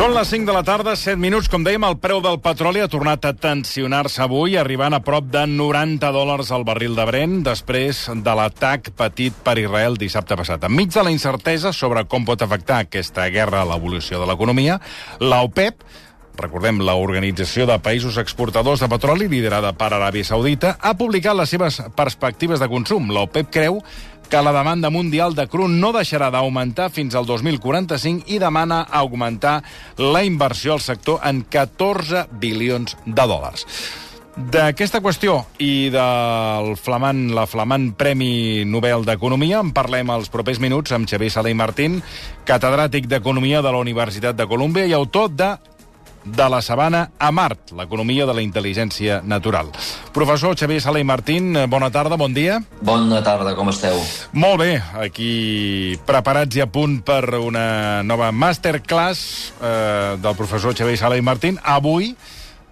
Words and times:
Són 0.00 0.14
les 0.16 0.30
5 0.32 0.48
de 0.48 0.52
la 0.56 0.62
tarda, 0.64 0.94
7 0.96 1.20
minuts. 1.20 1.50
Com 1.52 1.60
dèiem, 1.60 1.84
el 1.84 1.98
preu 2.00 2.22
del 2.24 2.38
petroli 2.40 2.80
ha 2.80 2.88
tornat 2.88 3.26
a 3.28 3.34
tensionar-se 3.36 4.22
avui, 4.24 4.54
arribant 4.56 4.96
a 4.96 5.02
prop 5.04 5.26
de 5.28 5.42
90 5.44 6.08
dòlars 6.16 6.48
al 6.56 6.64
barril 6.64 6.96
de 6.96 7.04
Brent, 7.04 7.34
després 7.44 8.06
de 8.08 8.36
l'atac 8.38 8.88
patit 8.96 9.36
per 9.44 9.58
Israel 9.60 10.00
dissabte 10.00 10.38
passat. 10.40 10.64
Enmig 10.64 10.94
de 10.94 11.04
la 11.04 11.12
incertesa 11.12 11.74
sobre 11.76 12.06
com 12.08 12.24
pot 12.24 12.40
afectar 12.40 12.78
aquesta 12.80 13.28
guerra 13.28 13.60
a 13.60 13.68
l'evolució 13.68 14.22
de 14.22 14.30
l'economia, 14.30 14.78
l'OPEP, 15.20 15.84
recordem, 16.40 16.80
l'Organització 16.80 17.68
de 17.68 17.76
Països 17.84 18.16
Exportadors 18.24 18.80
de 18.80 18.88
Petroli, 18.88 19.28
liderada 19.28 19.74
per 19.76 19.92
Aràbia 19.92 20.24
Saudita, 20.24 20.78
ha 20.80 20.96
publicat 20.96 21.36
les 21.36 21.52
seves 21.52 21.76
perspectives 21.92 22.64
de 22.64 22.72
consum. 22.72 23.12
L'OPEP 23.12 23.52
creu 23.52 23.82
que 24.30 24.40
la 24.42 24.52
demanda 24.54 24.90
mundial 24.94 25.34
de 25.34 25.48
cru 25.50 25.66
no 25.66 25.90
deixarà 25.90 26.28
d'augmentar 26.30 26.86
fins 26.94 27.16
al 27.18 27.26
2045 27.26 28.30
i 28.30 28.38
demana 28.38 28.84
augmentar 28.86 29.56
la 29.98 30.22
inversió 30.22 30.76
al 30.76 30.84
sector 30.84 31.18
en 31.26 31.42
14 31.50 32.28
bilions 32.38 32.94
de 33.04 33.26
dòlars. 33.26 33.66
D'aquesta 34.38 35.00
qüestió 35.02 35.34
i 35.58 35.90
del 35.90 36.76
flamant, 36.78 37.24
la 37.34 37.48
flamant 37.50 37.90
Premi 37.98 38.62
Nobel 38.64 39.02
d'Economia 39.04 39.58
en 39.58 39.74
parlem 39.74 40.14
als 40.14 40.30
propers 40.30 40.62
minuts 40.62 40.94
amb 40.94 41.10
Xavier 41.10 41.32
Sala 41.34 41.50
i 41.50 41.58
Martín, 41.58 41.98
catedràtic 42.46 43.10
d'Economia 43.10 43.60
de 43.66 43.74
la 43.74 43.82
Universitat 43.82 44.38
de 44.38 44.46
Colúmbia 44.46 44.86
i 44.86 44.94
autor 44.94 45.34
de 45.34 45.50
de 46.24 46.48
la 46.48 46.60
sabana 46.62 47.10
a 47.18 47.30
Mart, 47.32 47.72
l'economia 47.76 48.26
de 48.28 48.34
la 48.36 48.42
intel·ligència 48.44 49.20
natural. 49.24 49.70
Professor 50.12 50.56
Xavier 50.58 50.80
Sala 50.82 51.00
i 51.00 51.06
Martín, 51.06 51.54
bona 51.70 51.90
tarda, 51.90 52.18
bon 52.20 52.34
dia. 52.34 52.60
Bona 52.80 53.22
tarda, 53.24 53.54
com 53.56 53.70
esteu? 53.72 54.00
Molt 54.32 54.60
bé, 54.60 54.74
aquí 55.00 55.96
preparats 56.06 56.58
i 56.58 56.64
a 56.64 56.68
punt 56.70 57.00
per 57.06 57.22
una 57.40 58.02
nova 58.06 58.30
masterclass 58.32 59.54
eh, 59.60 60.18
del 60.20 60.36
professor 60.36 60.76
Xavier 60.76 61.00
Sala 61.00 61.18
i 61.18 61.24
Martín. 61.24 61.58
Avui, 61.62 62.12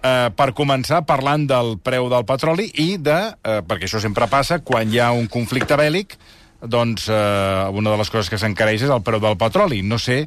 eh, 0.03 0.29
per 0.35 0.51
començar 0.57 1.03
parlant 1.07 1.47
del 1.49 1.77
preu 1.83 2.09
del 2.11 2.25
petroli 2.25 2.69
i 2.81 2.97
de, 2.97 3.19
eh, 3.43 3.61
perquè 3.65 3.89
això 3.89 4.01
sempre 4.01 4.27
passa, 4.27 4.59
quan 4.59 4.91
hi 4.91 4.99
ha 4.99 5.11
un 5.11 5.27
conflicte 5.27 5.77
bèl·lic, 5.79 6.17
doncs 6.61 7.07
eh, 7.09 7.67
una 7.71 7.93
de 7.93 7.99
les 8.01 8.09
coses 8.11 8.29
que 8.31 8.39
s'encareix 8.41 8.87
és 8.87 8.91
el 8.91 9.03
preu 9.05 9.21
del 9.23 9.37
petroli. 9.39 9.83
No 9.83 9.99
sé 9.99 10.25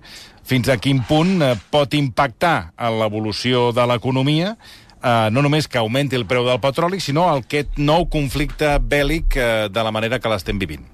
fins 0.48 0.70
a 0.72 0.78
quin 0.80 1.02
punt 1.08 1.42
eh, 1.42 1.56
pot 1.70 1.94
impactar 1.94 2.72
en 2.76 2.98
l'evolució 3.00 3.70
de 3.76 3.86
l'economia 3.90 4.56
eh, 5.02 5.28
no 5.30 5.42
només 5.42 5.68
que 5.68 5.80
augmenti 5.80 6.16
el 6.18 6.26
preu 6.30 6.46
del 6.46 6.60
petroli, 6.62 7.00
sinó 7.00 7.28
aquest 7.32 7.78
nou 7.78 8.06
conflicte 8.12 8.76
bèl·lic 8.78 9.36
eh, 9.36 9.50
de 9.72 9.84
la 9.84 9.92
manera 9.94 10.20
que 10.22 10.32
l'estem 10.32 10.58
vivint. 10.62 10.86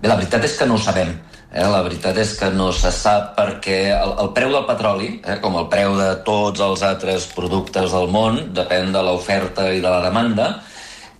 Bé, 0.00 0.10
la 0.10 0.18
veritat 0.18 0.44
és 0.44 0.58
que 0.58 0.68
no 0.68 0.76
ho 0.78 0.82
sabem. 0.82 1.14
Eh? 1.54 1.64
La 1.70 1.82
veritat 1.86 2.18
és 2.20 2.34
que 2.38 2.50
no 2.52 2.70
se 2.76 2.90
sap 2.92 3.34
perquè 3.38 3.78
el, 3.94 4.16
el 4.24 4.32
preu 4.36 4.52
del 4.52 4.66
petroli, 4.68 5.10
eh, 5.22 5.38
com 5.44 5.56
el 5.60 5.68
preu 5.72 5.96
de 6.00 6.10
tots 6.26 6.60
els 6.64 6.84
altres 6.86 7.28
productes 7.36 7.92
del 7.94 8.10
món, 8.12 8.40
depèn 8.56 8.92
de 8.94 9.04
l'oferta 9.06 9.70
i 9.72 9.80
de 9.84 9.90
la 9.90 10.02
demanda, 10.04 10.48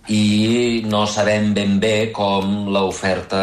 i 0.07 0.85
no 0.85 1.05
sabem 1.09 1.49
ben 1.55 1.79
bé 1.81 2.11
com 2.13 2.67
l'oferta 2.69 3.39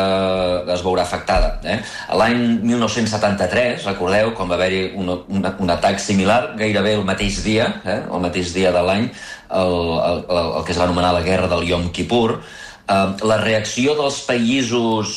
es 0.71 0.83
veurà 0.85 1.03
afectada. 1.03 1.57
Eh? 1.67 1.81
L'any 2.19 2.61
1973, 2.63 3.87
recordeu, 3.89 4.31
com 4.39 4.51
va 4.51 4.59
haver-hi 4.61 4.83
un, 4.95 5.11
un, 5.11 5.49
un 5.67 5.75
atac 5.75 5.99
similar, 6.03 6.55
gairebé 6.59 6.95
el 7.01 7.05
mateix 7.09 7.43
dia, 7.43 7.69
eh? 7.83 8.01
el 8.07 8.23
mateix 8.23 8.53
dia 8.55 8.71
de 8.75 8.83
l'any, 8.87 9.09
el, 9.51 9.79
el, 9.99 10.25
el, 10.29 10.51
el 10.61 10.67
que 10.67 10.75
es 10.75 10.79
va 10.79 10.87
anomenar 10.87 11.13
la 11.17 11.25
guerra 11.27 11.51
del 11.51 11.67
Yom 11.67 11.91
Kippur, 11.91 12.39
eh, 12.39 13.07
la 13.27 13.41
reacció 13.43 13.97
dels 13.99 14.21
països 14.29 15.17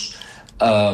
eh, 0.58 0.94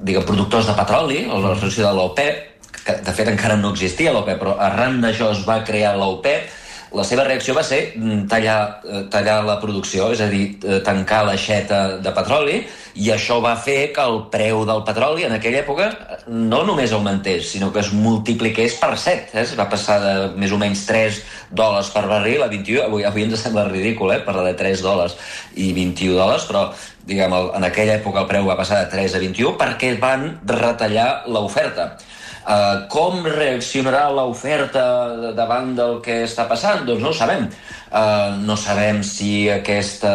diguem, 0.00 0.24
productors 0.24 0.70
de 0.70 0.78
petroli, 0.78 1.26
la 1.28 1.52
reacció 1.52 1.84
de 1.84 1.92
l'OPEP, 1.98 2.46
que 2.80 2.96
de 3.04 3.12
fet 3.12 3.28
encara 3.28 3.60
no 3.60 3.74
existia 3.74 4.14
l'OPEP, 4.14 4.40
però 4.40 4.56
arran 4.56 5.02
d'això 5.04 5.34
es 5.34 5.44
va 5.44 5.60
crear 5.68 5.98
l'OPEP, 6.00 6.48
la 6.96 7.04
seva 7.06 7.24
reacció 7.26 7.54
va 7.54 7.62
ser 7.66 7.80
mm, 7.94 8.26
tallar, 8.30 8.58
eh, 8.82 9.02
tallar 9.12 9.40
la 9.46 9.58
producció, 9.62 10.10
és 10.14 10.20
a 10.24 10.26
dir, 10.30 10.58
eh, 10.64 10.80
tancar 10.86 11.22
l'aixeta 11.28 11.80
de 12.02 12.12
petroli, 12.16 12.60
i 12.98 13.10
això 13.14 13.38
va 13.44 13.54
fer 13.54 13.92
que 13.94 14.02
el 14.02 14.24
preu 14.32 14.64
del 14.66 14.82
petroli 14.86 15.26
en 15.26 15.36
aquella 15.36 15.62
època 15.62 15.86
eh, 15.90 16.18
no 16.26 16.64
només 16.66 16.92
augmentés, 16.96 17.52
sinó 17.52 17.70
que 17.72 17.84
es 17.84 17.92
multipliqués 17.94 18.74
per 18.82 18.96
7. 18.98 19.30
Eh? 19.32 19.44
Es 19.44 19.54
va 19.58 19.68
passar 19.70 20.00
de 20.02 20.14
més 20.40 20.52
o 20.52 20.58
menys 20.58 20.82
3 20.88 21.22
dòlars 21.62 21.92
per 21.94 22.06
barril 22.10 22.42
a 22.42 22.50
21. 22.50 22.82
Avui, 22.88 23.06
avui 23.06 23.26
ens 23.28 23.38
sembla 23.44 23.68
ridícul, 23.70 24.10
eh? 24.16 24.22
parlar 24.26 24.48
de 24.50 24.56
3 24.58 24.82
dòlars 24.82 25.18
i 25.54 25.70
21 25.76 26.18
dòlars, 26.18 26.48
però 26.50 26.68
diguem, 27.06 27.34
en 27.54 27.66
aquella 27.66 28.00
època 28.00 28.24
el 28.24 28.30
preu 28.30 28.50
va 28.50 28.58
passar 28.58 28.82
de 28.84 28.90
3 28.92 29.14
a 29.14 29.22
21 29.22 29.54
perquè 29.60 29.94
van 30.02 30.32
retallar 30.46 31.10
l'oferta. 31.30 31.94
Uh, 32.40 32.86
com 32.88 33.20
reaccionarà 33.26 34.06
l'oferta 34.14 35.32
davant 35.36 35.74
del 35.76 35.98
que 36.04 36.22
està 36.24 36.46
passant? 36.48 36.86
Doncs 36.88 37.02
no 37.04 37.12
ho 37.12 37.16
sabem. 37.16 37.50
Uh, 37.90 38.38
no 38.46 38.56
sabem 38.56 39.02
si 39.04 39.50
aquesta, 39.50 40.12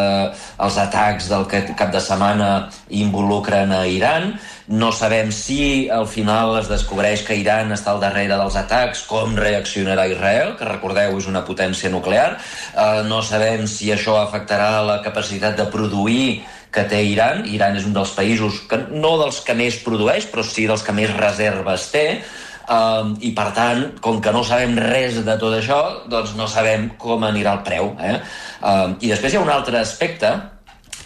els 0.63 0.77
atacs 0.81 1.29
del 1.29 1.45
cap 1.51 1.91
de 1.93 2.01
setmana 2.01 2.49
involucren 2.89 3.73
a 3.75 3.83
Iran, 3.85 4.31
no 4.67 4.89
sabem 4.95 5.29
si 5.35 5.85
al 5.93 6.07
final 6.09 6.55
es 6.57 6.71
descobreix 6.71 7.21
que 7.27 7.37
Iran 7.37 7.69
està 7.75 7.93
al 7.93 8.01
darrere 8.01 8.39
dels 8.39 8.57
atacs, 8.57 9.03
com 9.05 9.37
reaccionarà 9.37 10.07
Israel, 10.09 10.55
que 10.57 10.65
recordeu 10.65 11.19
és 11.19 11.29
una 11.29 11.45
potència 11.45 11.93
nuclear. 11.93 12.39
Uh, 12.73 13.03
no 13.05 13.21
sabem 13.21 13.67
si 13.69 13.93
això 13.93 14.17
afectarà 14.23 14.79
la 14.87 15.01
capacitat 15.05 15.59
de 15.59 15.69
produir 15.69 16.41
que 16.75 16.83
té 16.91 17.01
Iran. 17.07 17.45
Iran 17.47 17.79
és 17.79 17.87
un 17.87 17.95
dels 17.95 18.11
països, 18.15 18.65
que 18.69 18.83
no 18.91 19.15
dels 19.21 19.39
que 19.45 19.55
més 19.57 19.79
produeix, 19.85 20.27
però 20.31 20.43
sí 20.43 20.67
dels 20.67 20.83
que 20.83 20.95
més 20.95 21.15
reserves 21.15 21.89
té, 21.95 22.07
Um, 22.65 23.11
I, 23.21 23.29
per 23.37 23.51
tant, 23.53 23.81
com 24.01 24.17
que 24.25 24.31
no 24.33 24.41
sabem 24.41 24.73
res 24.81 25.19
de 25.21 25.35
tot 25.37 25.53
això, 25.53 25.77
doncs 26.09 26.31
no 26.33 26.47
sabem 26.49 26.87
com 26.97 27.21
anirà 27.27 27.59
el 27.59 27.63
preu. 27.67 27.91
Eh? 28.01 28.15
Um, 28.65 28.95
I 29.05 29.11
després 29.11 29.35
hi 29.35 29.37
ha 29.37 29.43
un 29.43 29.51
altre 29.53 29.77
aspecte 29.77 30.31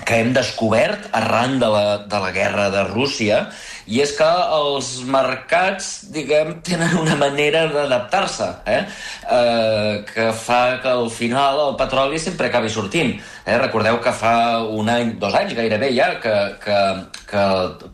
que 0.07 0.22
hem 0.22 0.31
descobert 0.31 1.09
arran 1.19 1.57
de 1.59 1.68
la, 1.74 1.84
de 2.07 2.22
la 2.24 2.31
guerra 2.31 2.69
de 2.72 2.86
Rússia, 2.88 3.41
i 3.89 4.01
és 4.03 4.11
que 4.13 4.27
els 4.53 4.89
mercats, 5.09 5.88
diguem, 6.13 6.59
tenen 6.66 6.94
una 7.01 7.16
manera 7.17 7.66
d'adaptar-se, 7.72 8.50
eh? 8.69 8.81
eh? 9.25 9.94
que 10.05 10.29
fa 10.38 10.61
que 10.83 10.91
al 10.91 11.09
final 11.13 11.63
el 11.63 11.77
petroli 11.79 12.22
sempre 12.22 12.51
acabi 12.51 12.69
sortint. 12.69 13.16
Eh? 13.45 13.57
Recordeu 13.57 13.97
que 14.03 14.13
fa 14.13 14.35
un 14.61 14.91
any, 14.94 15.16
dos 15.22 15.33
anys 15.33 15.55
gairebé 15.57 15.89
ja, 15.95 16.11
que, 16.22 16.35
que, 16.61 16.77
que 17.31 17.45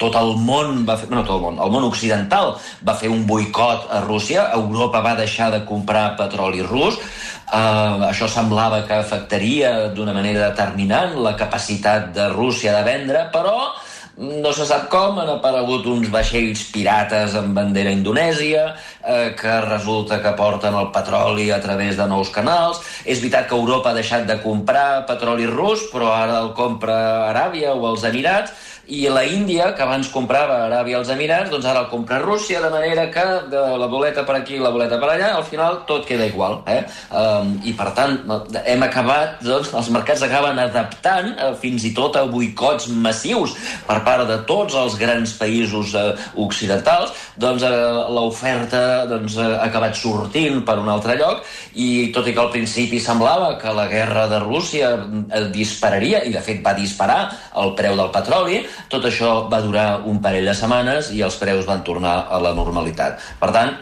tot 0.02 0.20
el 0.20 0.36
món 0.44 0.84
va 0.88 1.00
fer, 1.00 1.08
no 1.14 1.24
tot 1.24 1.38
el 1.38 1.46
món, 1.48 1.62
el 1.64 1.72
món 1.72 1.88
occidental 1.88 2.58
va 2.86 2.98
fer 3.00 3.12
un 3.14 3.24
boicot 3.30 3.88
a 3.88 4.04
Rússia, 4.04 4.50
Europa 4.60 5.04
va 5.06 5.16
deixar 5.16 5.52
de 5.56 5.64
comprar 5.70 6.12
petroli 6.20 6.66
rus, 6.66 7.00
Uh, 7.46 8.02
això 8.08 8.26
semblava 8.26 8.80
que 8.90 8.96
afectaria 8.98 9.92
d'una 9.94 10.16
manera 10.18 10.48
determinant 10.48 11.12
la 11.22 11.36
capacitat 11.38 12.08
de 12.16 12.26
Rússia 12.32 12.74
de 12.74 12.82
vendre, 12.88 13.20
però 13.30 13.70
no 14.18 14.52
se 14.56 14.66
sap 14.68 14.88
com, 14.92 15.18
han 15.20 15.30
aparegut 15.34 15.86
uns 15.92 16.08
vaixells 16.12 16.62
pirates 16.72 17.36
amb 17.36 17.56
bandera 17.58 17.92
indonèsia, 17.92 18.64
eh, 19.04 19.34
que 19.36 19.56
resulta 19.66 20.22
que 20.24 20.32
porten 20.40 20.74
el 20.74 20.92
petroli 20.96 21.50
a 21.52 21.60
través 21.62 21.98
de 21.98 22.08
nous 22.08 22.30
canals. 22.30 22.80
És 23.04 23.20
veritat 23.20 23.50
que 23.50 23.56
Europa 23.56 23.92
ha 23.92 23.98
deixat 23.98 24.26
de 24.26 24.40
comprar 24.42 25.06
petroli 25.06 25.46
rus, 25.46 25.84
però 25.92 26.14
ara 26.16 26.40
el 26.40 26.54
compra 26.54 27.30
Aràbia 27.32 27.76
o 27.76 27.90
els 27.92 28.04
Emirats, 28.04 28.54
i 28.88 29.08
la 29.10 29.24
Índia, 29.26 29.72
que 29.76 29.82
abans 29.82 30.10
comprava 30.14 30.60
Aràbia 30.68 31.00
als 31.00 31.10
Emirats, 31.10 31.50
doncs 31.50 31.66
ara 31.66 31.86
el 31.86 31.90
compra 31.90 32.20
Rússia, 32.22 32.62
de 32.62 32.70
manera 32.70 33.08
que 33.12 33.24
de 33.50 33.62
la 33.82 33.88
boleta 33.90 34.26
per 34.26 34.38
aquí 34.38 34.58
i 34.60 34.62
la 34.62 34.72
boleta 34.74 35.00
per 35.02 35.10
allà, 35.14 35.32
al 35.38 35.46
final 35.48 35.82
tot 35.90 36.06
queda 36.06 36.28
igual. 36.30 36.60
Eh? 36.70 36.84
Um, 37.10 37.56
I 37.66 37.74
per 37.78 37.90
tant, 37.98 38.20
hem 38.64 38.86
acabat, 38.86 39.40
doncs, 39.46 39.72
els 39.74 39.90
mercats 39.94 40.26
acaben 40.26 40.60
adaptant 40.62 41.32
uh, 41.34 41.54
fins 41.62 41.88
i 41.90 41.94
tot 41.98 42.18
a 42.20 42.26
boicots 42.30 42.88
massius 42.94 43.56
per 43.88 44.02
part 44.06 44.28
de 44.30 44.38
tots 44.50 44.78
els 44.78 44.98
grans 45.02 45.34
països 45.40 45.96
uh, 45.98 46.14
occidentals, 46.46 47.16
doncs 47.42 47.66
uh, 47.66 48.06
l'oferta 48.14 49.06
doncs, 49.10 49.40
uh, 49.40 49.56
ha 49.58 49.70
acabat 49.70 49.98
sortint 49.98 50.62
per 50.66 50.78
un 50.82 50.92
altre 50.94 51.18
lloc 51.20 51.44
i 51.74 52.12
tot 52.14 52.30
i 52.30 52.36
que 52.36 52.44
al 52.44 52.54
principi 52.54 53.02
semblava 53.02 53.56
que 53.62 53.74
la 53.74 53.90
guerra 53.90 54.28
de 54.30 54.40
Rússia 54.46 54.94
uh, 55.00 55.44
dispararia, 55.54 56.22
i 56.26 56.34
de 56.34 56.46
fet 56.46 56.62
va 56.66 56.78
disparar 56.78 57.20
el 57.62 57.74
preu 57.78 57.98
del 57.98 58.14
petroli, 58.14 58.62
tot 58.90 59.06
això 59.06 59.48
va 59.52 59.62
durar 59.62 60.02
un 60.06 60.22
parell 60.22 60.46
de 60.46 60.56
setmanes 60.58 61.12
i 61.16 61.22
els 61.26 61.38
preus 61.42 61.66
van 61.66 61.84
tornar 61.84 62.28
a 62.30 62.40
la 62.42 62.54
normalitat. 62.58 63.20
Per 63.40 63.52
tant, 63.56 63.76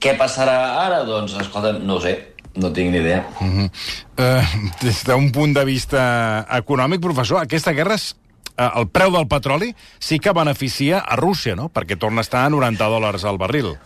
què 0.00 0.16
passarà 0.18 0.56
ara? 0.86 1.04
Doncs, 1.04 1.36
escolta, 1.40 1.72
no 1.78 1.98
ho 1.98 2.04
sé. 2.04 2.18
no 2.54 2.72
tinc 2.74 2.90
ni 2.90 2.98
idea. 2.98 3.24
Uh 3.40 3.46
-huh. 3.46 3.70
uh, 4.18 4.44
des 4.82 5.04
d'un 5.04 5.30
punt 5.30 5.54
de 5.54 5.64
vista 5.64 6.46
econòmic, 6.50 7.00
professor, 7.00 7.38
aquesta 7.38 7.72
guerra 7.72 7.94
és 7.94 8.16
uh, 8.58 8.78
el 8.80 8.88
preu 8.88 9.10
del 9.10 9.28
petroli 9.28 9.74
sí 9.98 10.18
que 10.18 10.32
beneficia 10.32 10.98
a 10.98 11.16
Rússia, 11.16 11.54
no? 11.54 11.70
Perquè 11.70 11.96
torna 11.96 12.20
a 12.20 12.26
estar 12.26 12.44
a 12.44 12.50
90 12.50 12.84
dòlars 12.84 13.24
al 13.24 13.38
barril. 13.38 13.76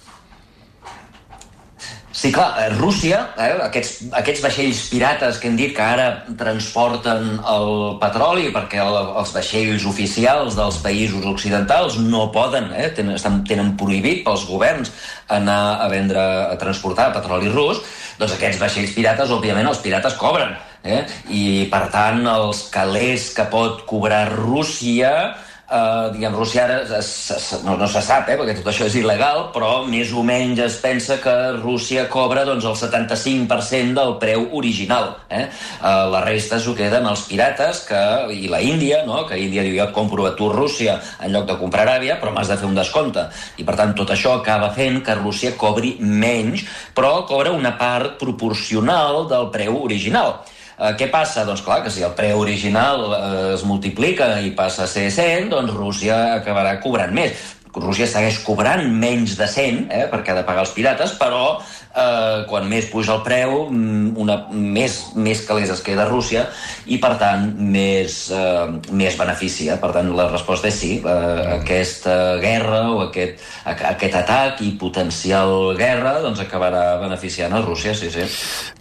Sí, 2.15 2.31
clar, 2.31 2.55
eh, 2.63 2.69
Rússia, 2.79 3.35
eh, 3.37 3.57
aquests, 3.65 4.05
aquests 4.15 4.43
vaixells 4.45 4.83
pirates 4.87 5.39
que 5.43 5.49
hem 5.51 5.57
dit 5.59 5.73
que 5.75 5.83
ara 5.83 6.05
transporten 6.39 7.41
el 7.43 7.71
petroli 7.99 8.53
perquè 8.55 8.79
el, 8.85 8.99
els 9.19 9.33
vaixells 9.35 9.83
oficials 9.91 10.55
dels 10.55 10.79
països 10.85 11.27
occidentals 11.27 11.97
no 11.99 12.29
poden, 12.31 12.69
eh, 12.71 12.93
tenen, 12.95 13.17
estan, 13.19 13.41
tenen 13.49 13.73
prohibit 13.81 14.23
pels 14.23 14.45
governs 14.47 14.93
anar 15.27 15.83
a 15.83 15.89
vendre, 15.91 16.23
a 16.53 16.55
transportar 16.61 17.09
petroli 17.17 17.51
rus, 17.51 17.83
doncs 18.21 18.37
aquests 18.37 18.63
vaixells 18.63 18.95
pirates, 18.95 19.35
òbviament, 19.35 19.67
els 19.67 19.83
pirates 19.83 20.15
cobren. 20.15 20.55
Eh? 20.87 21.01
I, 21.35 21.45
per 21.73 21.89
tant, 21.91 22.23
els 22.31 22.69
calés 22.71 23.33
que 23.35 23.49
pot 23.51 23.83
cobrar 23.91 24.29
Rússia 24.31 25.35
Uh, 25.65 26.13
diguem, 26.13 26.35
Rússia 26.37 26.67
ara 26.67 26.83
es, 26.99 27.31
es, 27.33 27.45
no, 27.65 27.79
no 27.81 27.87
se 27.89 28.03
sap, 28.05 28.29
eh, 28.29 28.35
perquè 28.37 28.53
tot 28.59 28.67
això 28.69 28.85
és 28.85 28.99
il·legal, 29.01 29.47
però 29.55 29.87
més 29.89 30.11
o 30.13 30.21
menys 30.21 30.61
es 30.61 30.75
pensa 30.83 31.17
que 31.23 31.33
Rússia 31.57 32.03
cobra 32.13 32.43
doncs, 32.45 32.67
el 32.69 32.77
75% 32.77 33.97
del 33.97 34.13
preu 34.21 34.45
original. 34.61 35.15
Eh? 35.33 35.47
Uh, 35.81 36.13
la 36.13 36.21
resta 36.27 36.61
s'ho 36.61 36.77
queden 36.77 37.09
els 37.09 37.25
pirates 37.31 37.81
que, 37.89 38.03
i 38.37 38.53
la 38.53 38.61
Índia, 38.61 39.01
no? 39.09 39.23
que 39.25 39.41
Índia 39.41 39.65
diu 39.65 39.79
jo 39.79 39.87
et 39.89 39.97
compro 39.97 40.29
a 40.29 40.35
tu 40.37 40.51
Rússia 40.53 40.99
en 41.25 41.33
lloc 41.33 41.49
de 41.49 41.57
comprar 41.57 41.89
Aràbia, 41.89 42.21
però 42.21 42.35
m'has 42.37 42.53
de 42.53 42.61
fer 42.61 42.69
un 42.69 42.77
descompte. 42.77 43.25
I 43.57 43.65
per 43.65 43.79
tant 43.81 43.97
tot 43.97 44.13
això 44.13 44.37
acaba 44.37 44.69
fent 44.77 45.01
que 45.07 45.17
Rússia 45.17 45.57
cobri 45.57 45.97
menys, 45.99 46.67
però 46.93 47.23
cobra 47.25 47.57
una 47.57 47.73
part 47.81 48.19
proporcional 48.21 49.25
del 49.33 49.49
preu 49.55 49.81
original. 49.81 50.43
Eh, 50.75 50.95
què 50.99 51.09
passa? 51.13 51.45
Doncs 51.47 51.63
clar, 51.63 51.83
que 51.85 51.93
si 51.93 52.03
el 52.03 52.15
preu 52.19 52.41
original 52.43 53.05
eh, 53.15 53.53
es 53.55 53.63
multiplica 53.67 54.35
i 54.43 54.51
passa 54.59 54.85
a 54.85 54.91
ser 54.91 55.07
100, 55.15 55.51
doncs 55.53 55.75
Rússia 55.77 56.19
acabarà 56.41 56.79
cobrant 56.83 57.15
més. 57.15 57.53
Rússia 57.75 58.07
segueix 58.07 58.39
cobrant 58.47 58.85
menys 58.87 59.35
de 59.39 59.47
100, 59.51 59.87
eh, 59.91 60.05
perquè 60.11 60.35
ha 60.35 60.39
de 60.41 60.47
pagar 60.47 60.67
els 60.67 60.75
pirates, 60.75 61.15
però 61.19 61.61
eh, 61.95 62.45
quan 62.51 62.67
més 62.69 62.89
puja 62.91 63.15
el 63.17 63.23
preu, 63.27 63.69
mm, 63.71 64.15
una, 64.21 64.37
més, 64.51 64.99
més 65.15 65.43
calés 65.47 65.71
es 65.71 65.83
queda 65.85 66.05
a 66.05 66.09
Rússia 66.11 66.47
i, 66.87 66.99
per 66.99 67.15
tant, 67.21 67.47
més, 67.59 68.31
eh, 68.35 68.67
més 68.91 69.17
beneficia. 69.19 69.79
Per 69.81 69.93
tant, 69.95 70.11
la 70.17 70.29
resposta 70.31 70.69
és 70.69 70.79
sí. 70.79 70.93
Eh, 71.05 71.59
aquesta 71.61 72.37
guerra 72.43 72.83
o 72.91 73.01
aquest, 73.07 73.43
aquest 73.65 74.15
atac 74.19 74.63
i 74.65 74.73
potencial 74.81 75.75
guerra 75.79 76.19
doncs 76.25 76.43
acabarà 76.45 76.99
beneficiant 77.03 77.53
a 77.53 77.63
Rússia, 77.65 77.95
sí, 77.95 78.11
sí. 78.11 78.27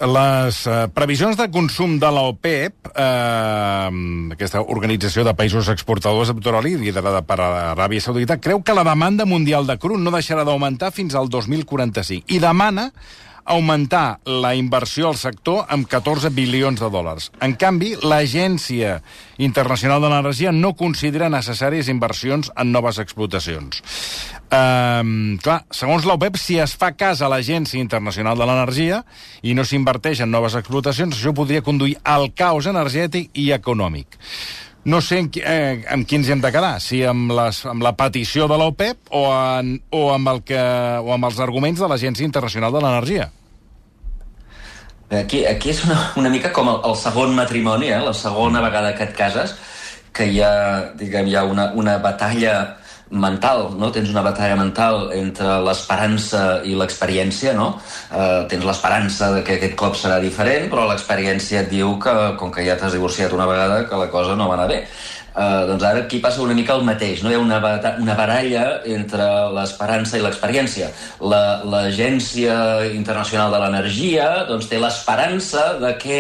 Les 0.04 0.62
eh, 0.68 0.88
previsions 0.94 1.38
de 1.38 1.50
consum 1.54 1.98
de 2.02 2.10
l'OPEP, 2.14 2.92
eh, 2.94 3.90
aquesta 4.34 4.64
organització 4.64 5.24
de 5.24 5.36
països 5.38 5.70
exportadors 5.70 6.32
de 6.32 6.38
petroli, 6.40 6.76
liderada 6.82 7.22
per 7.26 7.40
Aràbia 7.44 8.02
Saudita, 8.02 8.40
creu 8.42 8.64
que 8.64 8.76
la 8.76 8.86
demanda 8.88 9.26
mundial 9.30 9.68
de 9.68 9.78
cru 9.78 9.98
no 9.98 10.12
deixarà 10.14 10.44
d'augmentar 10.48 10.92
fins 10.92 11.16
al 11.16 11.30
2045 11.30 12.34
i 12.34 12.40
demana 12.42 12.90
augmentar 13.46 14.20
la 14.26 14.54
inversió 14.56 15.10
al 15.10 15.18
sector 15.20 15.66
amb 15.70 15.88
14 15.90 16.32
bilions 16.34 16.80
de 16.80 16.90
dòlars. 16.90 17.30
En 17.44 17.56
canvi, 17.60 17.94
l'Agència 18.02 19.00
Internacional 19.44 20.02
de 20.04 20.12
l'Energia 20.12 20.54
no 20.56 20.74
considera 20.78 21.32
necessàries 21.34 21.90
inversions 21.92 22.52
en 22.56 22.72
noves 22.72 23.00
explotacions. 23.02 23.82
Um, 24.54 25.40
clar, 25.42 25.64
segons 25.74 26.06
l'OPEP, 26.06 26.38
si 26.38 26.60
es 26.62 26.76
fa 26.78 26.92
cas 26.94 27.24
a 27.24 27.30
l'Agència 27.32 27.82
Internacional 27.82 28.38
de 28.38 28.46
l'Energia 28.46 29.02
i 29.42 29.56
no 29.58 29.66
s'inverteix 29.66 30.22
en 30.22 30.32
noves 30.32 30.58
explotacions, 30.60 31.18
això 31.18 31.34
podria 31.34 31.66
conduir 31.66 31.98
al 32.04 32.30
caos 32.38 32.70
energètic 32.70 33.32
i 33.34 33.50
econòmic. 33.56 34.20
No 34.84 35.00
sé 35.00 35.22
en, 35.24 35.30
eh, 35.40 35.86
amb 35.96 36.08
quins 36.08 36.28
hem 36.28 36.42
de 36.44 36.52
quedar, 36.52 36.76
si 36.84 37.00
amb, 37.08 37.32
les, 37.32 37.62
amb 37.72 37.86
la 37.86 37.94
petició 37.96 38.50
de 38.52 38.58
l'OPEP 38.60 39.14
o, 39.16 39.24
en, 39.32 39.78
o, 39.96 40.02
amb 40.12 40.32
el 40.34 40.42
que, 40.44 40.60
o 41.00 41.14
amb 41.16 41.30
els 41.30 41.40
arguments 41.40 41.80
de 41.80 41.88
l'Agència 41.88 42.28
Internacional 42.28 42.76
de 42.76 42.82
l'Energia. 42.84 43.30
Aquí, 45.14 45.46
aquí 45.46 45.72
és 45.72 45.84
una, 45.86 46.00
una 46.20 46.32
mica 46.34 46.52
com 46.52 46.68
el, 46.72 46.82
el 46.90 46.98
segon 47.00 47.32
matrimoni, 47.38 47.94
eh? 47.94 48.02
la 48.04 48.16
segona 48.18 48.64
vegada 48.66 48.92
que 48.98 49.08
et 49.08 49.16
cases, 49.16 49.56
que 50.12 50.28
hi 50.28 50.42
ha, 50.44 50.54
diguem, 51.00 51.30
hi 51.32 51.38
ha 51.38 51.46
una, 51.48 51.70
una 51.80 51.96
batalla 52.04 52.83
mental, 53.14 53.68
no? 53.78 53.92
Tens 53.94 54.10
una 54.10 54.24
batalla 54.26 54.58
mental 54.58 55.12
entre 55.14 55.60
l'esperança 55.64 56.44
i 56.66 56.74
l'experiència, 56.78 57.54
no? 57.58 57.70
Eh, 58.10 58.44
tens 58.50 58.66
l'esperança 58.66 59.32
de 59.38 59.44
que 59.46 59.58
aquest 59.60 59.76
cop 59.80 59.98
serà 60.00 60.20
diferent, 60.24 60.70
però 60.72 60.88
l'experiència 60.90 61.62
et 61.64 61.70
diu 61.72 61.98
que, 62.02 62.14
com 62.42 62.52
que 62.54 62.66
ja 62.66 62.78
t'has 62.80 62.98
divorciat 62.98 63.36
una 63.38 63.50
vegada, 63.50 63.84
que 63.90 64.00
la 64.02 64.10
cosa 64.14 64.38
no 64.40 64.50
va 64.50 64.58
anar 64.58 64.72
bé. 64.72 64.86
Uh, 65.34 65.66
doncs 65.66 65.82
ara 65.82 66.04
aquí 66.04 66.20
passa 66.22 66.44
una 66.44 66.54
mica 66.54 66.76
el 66.78 66.84
mateix, 66.86 67.24
no? 67.26 67.32
Hi 67.32 67.40
ha 67.40 67.42
una, 67.42 67.58
una 67.98 68.14
baralla 68.14 68.66
entre 68.86 69.26
l'esperança 69.56 70.20
i 70.20 70.22
l'experiència. 70.22 70.92
L'Agència 71.26 72.54
la, 72.54 72.92
Internacional 72.94 73.56
de 73.56 73.62
l'Energia 73.64 74.28
doncs, 74.46 74.70
té 74.70 74.78
l'esperança 74.78 75.72
de 75.82 75.96
que 75.98 76.20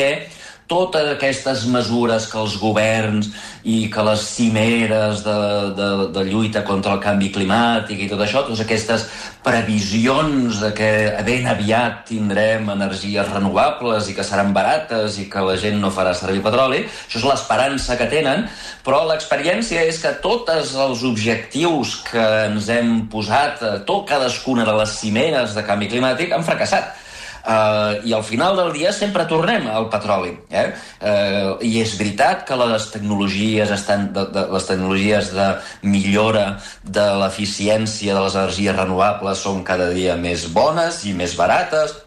totes 0.67 1.09
aquestes 1.13 1.65
mesures 1.71 2.27
que 2.31 2.39
els 2.39 2.55
governs 2.61 3.29
i 3.63 3.89
que 3.91 4.05
les 4.07 4.23
cimeres 4.35 5.23
de, 5.25 5.37
de, 5.77 5.89
de 6.15 6.23
lluita 6.29 6.63
contra 6.67 6.95
el 6.95 7.01
canvi 7.03 7.31
climàtic 7.35 8.03
i 8.03 8.09
tot 8.11 8.23
això, 8.23 8.43
totes 8.43 8.63
aquestes 8.63 9.05
previsions 9.43 10.61
de 10.63 10.71
que 10.75 10.89
ben 11.27 11.47
aviat 11.51 12.03
tindrem 12.07 12.69
energies 12.73 13.29
renovables 13.31 14.07
i 14.09 14.15
que 14.15 14.25
seran 14.25 14.53
barates 14.55 15.19
i 15.19 15.27
que 15.31 15.43
la 15.43 15.57
gent 15.59 15.79
no 15.83 15.91
farà 15.91 16.15
servir 16.15 16.43
petroli, 16.45 16.83
això 16.87 17.19
és 17.19 17.27
l'esperança 17.27 17.99
que 17.99 18.09
tenen, 18.11 18.47
però 18.85 19.03
l'experiència 19.09 19.83
és 19.87 19.99
que 20.03 20.15
tots 20.23 20.75
els 20.79 21.03
objectius 21.07 21.97
que 22.07 22.27
ens 22.47 22.71
hem 22.71 23.05
posat, 23.11 23.61
tot 23.87 24.07
cadascuna 24.09 24.67
de 24.67 24.75
les 24.79 24.99
cimeres 24.99 25.55
de 25.57 25.65
canvi 25.67 25.91
climàtic, 25.91 26.31
han 26.31 26.47
fracassat 26.47 27.02
Uh, 27.43 27.99
I 28.07 28.13
al 28.15 28.23
final 28.23 28.55
del 28.55 28.69
dia 28.71 28.93
sempre 28.95 29.25
tornem 29.27 29.65
al 29.67 29.89
petroli. 29.91 30.31
Eh? 30.47 30.69
Uh, 31.03 31.59
I 31.59 31.81
és 31.81 31.91
veritat 31.99 32.45
que 32.47 32.55
les 32.55 32.85
tecnologies 32.93 33.73
estan 33.75 34.05
de, 34.15 34.23
de, 34.31 34.45
les 34.53 34.67
tecnologies 34.69 35.33
de 35.35 35.49
millora 35.83 36.45
de 36.87 37.03
l'eficiència 37.19 38.15
de 38.15 38.23
les 38.23 38.37
energies 38.39 38.77
renovables 38.77 39.43
són 39.43 39.59
cada 39.67 39.89
dia 39.91 40.15
més 40.15 40.47
bones 40.55 41.01
i 41.03 41.11
més 41.11 41.35
barates, 41.35 41.97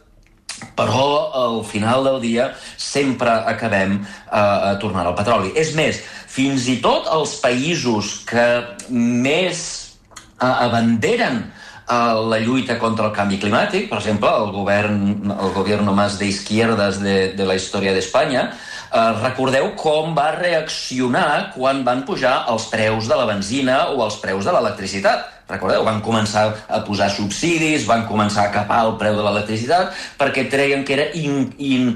però 0.72 1.04
al 1.36 1.60
final 1.68 2.08
del 2.08 2.16
dia 2.22 2.48
sempre 2.80 3.28
acabem 3.28 3.98
a 4.32 4.72
tornar 4.80 5.04
al 5.04 5.18
petroli. 5.18 5.52
És 5.52 5.74
més, 5.76 6.00
fins 6.32 6.64
i 6.72 6.78
tot 6.80 7.12
els 7.12 7.36
països 7.44 8.22
que 8.24 8.48
més 8.88 9.60
uh, 10.40 10.64
abanderen 10.64 11.44
la 11.86 12.38
lluita 12.42 12.78
contra 12.78 13.06
el 13.06 13.12
canvi 13.14 13.38
climàtic, 13.38 13.86
per 13.90 14.00
exemple, 14.00 14.30
el 14.42 14.50
govern, 14.54 15.30
el 15.30 15.52
govern 15.54 15.92
més 15.94 16.18
d'izquierdes 16.18 16.98
de, 17.02 17.16
de 17.38 17.46
la 17.46 17.54
història 17.54 17.94
d'Espanya, 17.94 18.48
eh, 18.50 19.12
recordeu 19.20 19.70
com 19.78 20.14
va 20.16 20.32
reaccionar 20.34 21.52
quan 21.54 21.84
van 21.86 22.02
pujar 22.08 22.40
els 22.50 22.66
preus 22.72 23.06
de 23.06 23.18
la 23.18 23.28
benzina 23.30 23.84
o 23.94 24.02
els 24.04 24.18
preus 24.22 24.44
de 24.44 24.56
l'electricitat 24.56 25.35
Recordeu, 25.46 25.84
van 25.86 26.00
començar 26.02 26.48
a 26.66 26.80
posar 26.82 27.06
subsidis, 27.14 27.84
van 27.86 28.02
començar 28.08 28.48
a 28.48 28.50
capar 28.50 28.80
el 28.88 28.96
preu 28.98 29.14
de 29.14 29.22
l'electricitat 29.22 29.92
perquè 30.18 30.48
treien 30.50 30.82
que 30.82 30.96
era 30.96 31.04
in, 31.14 31.52
in, 31.62 31.92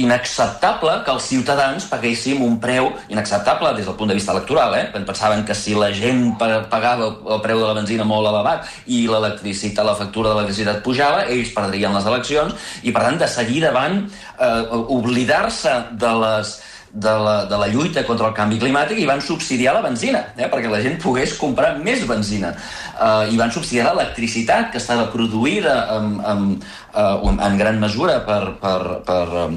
inacceptable 0.00 0.94
que 1.04 1.12
els 1.12 1.28
ciutadans 1.28 1.84
paguéssim 1.90 2.40
un 2.46 2.56
preu 2.62 2.88
inacceptable 3.12 3.74
des 3.76 3.84
del 3.84 3.98
punt 4.00 4.08
de 4.08 4.16
vista 4.16 4.32
electoral. 4.32 4.78
Eh? 4.80 4.86
Pensaven 4.96 5.44
que 5.44 5.52
si 5.52 5.76
la 5.76 5.90
gent 5.92 6.32
pagava 6.40 7.10
el 7.12 7.44
preu 7.44 7.60
de 7.60 7.68
la 7.68 7.76
benzina 7.76 8.08
molt 8.08 8.30
elevat 8.32 8.72
i 8.88 9.04
l'electricitat, 9.10 9.84
la 9.84 9.98
factura 10.00 10.32
de 10.32 10.38
l'electricitat 10.40 10.80
pujava, 10.86 11.26
ells 11.28 11.52
perdrien 11.52 11.92
les 11.92 12.08
eleccions 12.08 12.56
i, 12.82 12.88
per 12.88 13.04
tant, 13.04 13.20
de 13.20 13.28
seguida 13.28 13.74
van 13.76 14.06
eh, 14.06 14.62
oblidar-se 14.96 15.76
de 15.92 16.16
les 16.24 16.56
de 16.94 17.10
la, 17.10 17.44
de 17.50 17.58
la 17.58 17.66
lluita 17.66 18.04
contra 18.06 18.28
el 18.30 18.34
canvi 18.36 18.60
climàtic 18.62 19.00
i 19.02 19.06
van 19.08 19.22
subsidiar 19.22 19.74
la 19.74 19.82
benzina, 19.82 20.20
eh, 20.38 20.46
perquè 20.50 20.70
la 20.70 20.80
gent 20.84 21.00
pogués 21.02 21.34
comprar 21.40 21.74
més 21.82 22.04
benzina. 22.06 22.54
Uh, 22.94 23.26
I 23.34 23.38
van 23.40 23.50
subsidiar 23.50 23.90
l'electricitat, 23.90 24.70
que 24.70 24.78
estava 24.78 25.08
produïda 25.10 25.74
en, 25.96 26.12
en, 26.22 26.44
uh, 26.94 27.32
en 27.34 27.58
gran 27.58 27.82
mesura 27.82 28.20
per, 28.28 28.54
per, 28.62 29.00
per, 29.06 29.48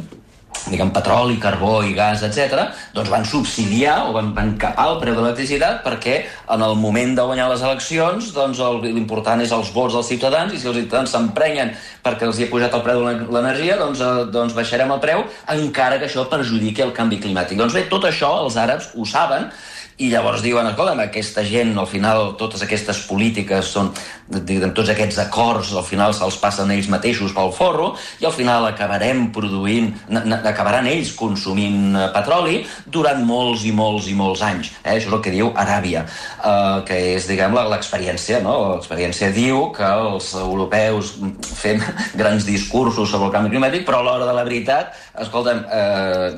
diguem, 0.67 0.91
petroli, 0.95 1.37
carbó 1.41 1.79
i 1.85 1.93
gas, 1.97 2.23
etc., 2.25 2.67
doncs 2.95 3.11
van 3.13 3.25
subsidiar 3.27 3.97
o 4.09 4.13
van, 4.15 4.33
van 4.35 4.55
capar 4.59 4.89
el 4.91 4.99
preu 5.01 5.15
de 5.17 5.23
l'electricitat 5.23 5.83
perquè 5.85 6.17
en 6.53 6.63
el 6.65 6.75
moment 6.79 7.15
de 7.17 7.25
guanyar 7.29 7.49
les 7.51 7.63
eleccions 7.65 8.31
doncs 8.35 8.61
l'important 8.83 9.41
és 9.43 9.53
els 9.55 9.71
vots 9.75 9.95
dels 9.97 10.11
ciutadans 10.13 10.53
i 10.53 10.59
si 10.59 10.69
els 10.69 10.79
ciutadans 10.81 11.13
s'emprenyen 11.13 11.73
perquè 12.03 12.27
els 12.27 12.39
hi 12.39 12.47
ha 12.47 12.51
pujat 12.51 12.75
el 12.75 12.83
preu 12.85 13.05
de 13.05 13.15
l'energia, 13.33 13.77
doncs, 13.79 14.01
eh, 14.01 14.27
doncs 14.33 14.55
baixarem 14.57 14.91
el 14.93 15.01
preu 15.03 15.25
encara 15.53 15.99
que 15.99 16.09
això 16.09 16.27
perjudiqui 16.29 16.85
el 16.85 16.93
canvi 16.95 17.21
climàtic. 17.23 17.59
Doncs 17.59 17.75
bé, 17.77 17.87
tot 17.91 18.07
això 18.07 18.33
els 18.43 18.59
àrabs 18.59 18.93
ho 18.95 19.07
saben 19.07 19.49
i 19.97 20.11
llavors 20.11 20.43
diuen, 20.45 20.67
escolta, 20.69 20.93
aquesta 21.07 21.41
gent, 21.41 21.71
al 21.81 21.87
final, 21.89 22.35
totes 22.37 22.61
aquestes 22.61 22.99
polítiques 23.09 23.71
són, 23.73 23.87
diguem, 24.29 24.69
tots 24.77 24.91
aquests 24.93 25.17
acords, 25.23 25.71
al 25.73 25.85
final 25.87 26.13
se'ls 26.13 26.37
passen 26.37 26.69
ells 26.75 26.89
mateixos 26.93 27.33
pel 27.33 27.49
forro, 27.55 27.87
i 28.21 28.27
al 28.29 28.35
final 28.35 28.67
acabarem 28.69 29.31
produint, 29.33 29.89
acabaran 30.37 30.85
ells 30.91 31.15
consumint 31.17 31.97
eh, 31.97 32.05
petroli 32.13 32.59
durant 32.85 33.23
molts 33.25 33.65
i 33.65 33.73
molts 33.73 34.11
i 34.11 34.13
molts 34.19 34.43
anys. 34.45 34.69
Eh? 34.83 34.99
Això 34.99 35.09
és 35.09 35.17
el 35.17 35.23
que 35.25 35.33
diu 35.33 35.49
Aràbia, 35.57 36.05
eh, 36.05 36.77
que 36.85 37.01
és, 37.15 37.25
diguem, 37.31 37.57
l'experiència, 37.73 38.43
no? 38.45 38.53
L'experiència 38.75 39.31
diu 39.33 39.71
que 39.73 39.89
els 40.11 40.29
europeus 40.37 41.15
fem 41.57 41.81
grans 42.21 42.45
discursos 42.45 43.09
sobre 43.09 43.31
el 43.31 43.33
canvi 43.33 43.55
climàtic, 43.55 43.87
però 43.89 44.03
a 44.03 44.09
l'hora 44.11 44.29
de 44.29 44.37
la 44.37 44.45
veritat, 44.45 44.93
escolta'm, 45.23 45.63
eh, 45.71 46.29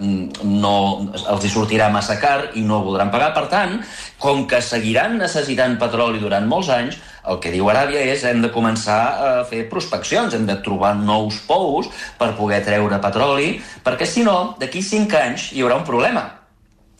no, 0.43 0.75
els 1.19 1.45
hi 1.45 1.51
sortirà 1.51 1.89
massa 1.93 2.17
car 2.21 2.51
i 2.55 2.63
no 2.65 2.81
voldran 2.85 3.11
pagar. 3.13 3.33
Per 3.35 3.45
tant, 3.51 3.77
com 4.21 4.45
que 4.47 4.61
seguiran 4.61 5.17
necessitant 5.19 5.77
petroli 5.81 6.21
durant 6.23 6.47
molts 6.47 6.71
anys, 6.75 6.99
el 7.29 7.39
que 7.43 7.51
diu 7.53 7.69
Aràbia 7.69 8.01
és 8.13 8.23
hem 8.25 8.41
de 8.41 8.51
començar 8.53 8.99
a 9.27 9.29
fer 9.49 9.65
prospeccions, 9.71 10.33
hem 10.33 10.47
de 10.49 10.57
trobar 10.65 10.95
nous 10.97 11.37
pous 11.47 11.91
per 12.17 12.33
poder 12.39 12.63
treure 12.65 13.01
petroli, 13.03 13.53
perquè 13.85 14.07
si 14.07 14.25
no, 14.25 14.55
d'aquí 14.59 14.83
cinc 14.85 15.15
anys 15.19 15.51
hi 15.53 15.63
haurà 15.63 15.79
un 15.81 15.87
problema. 15.87 16.29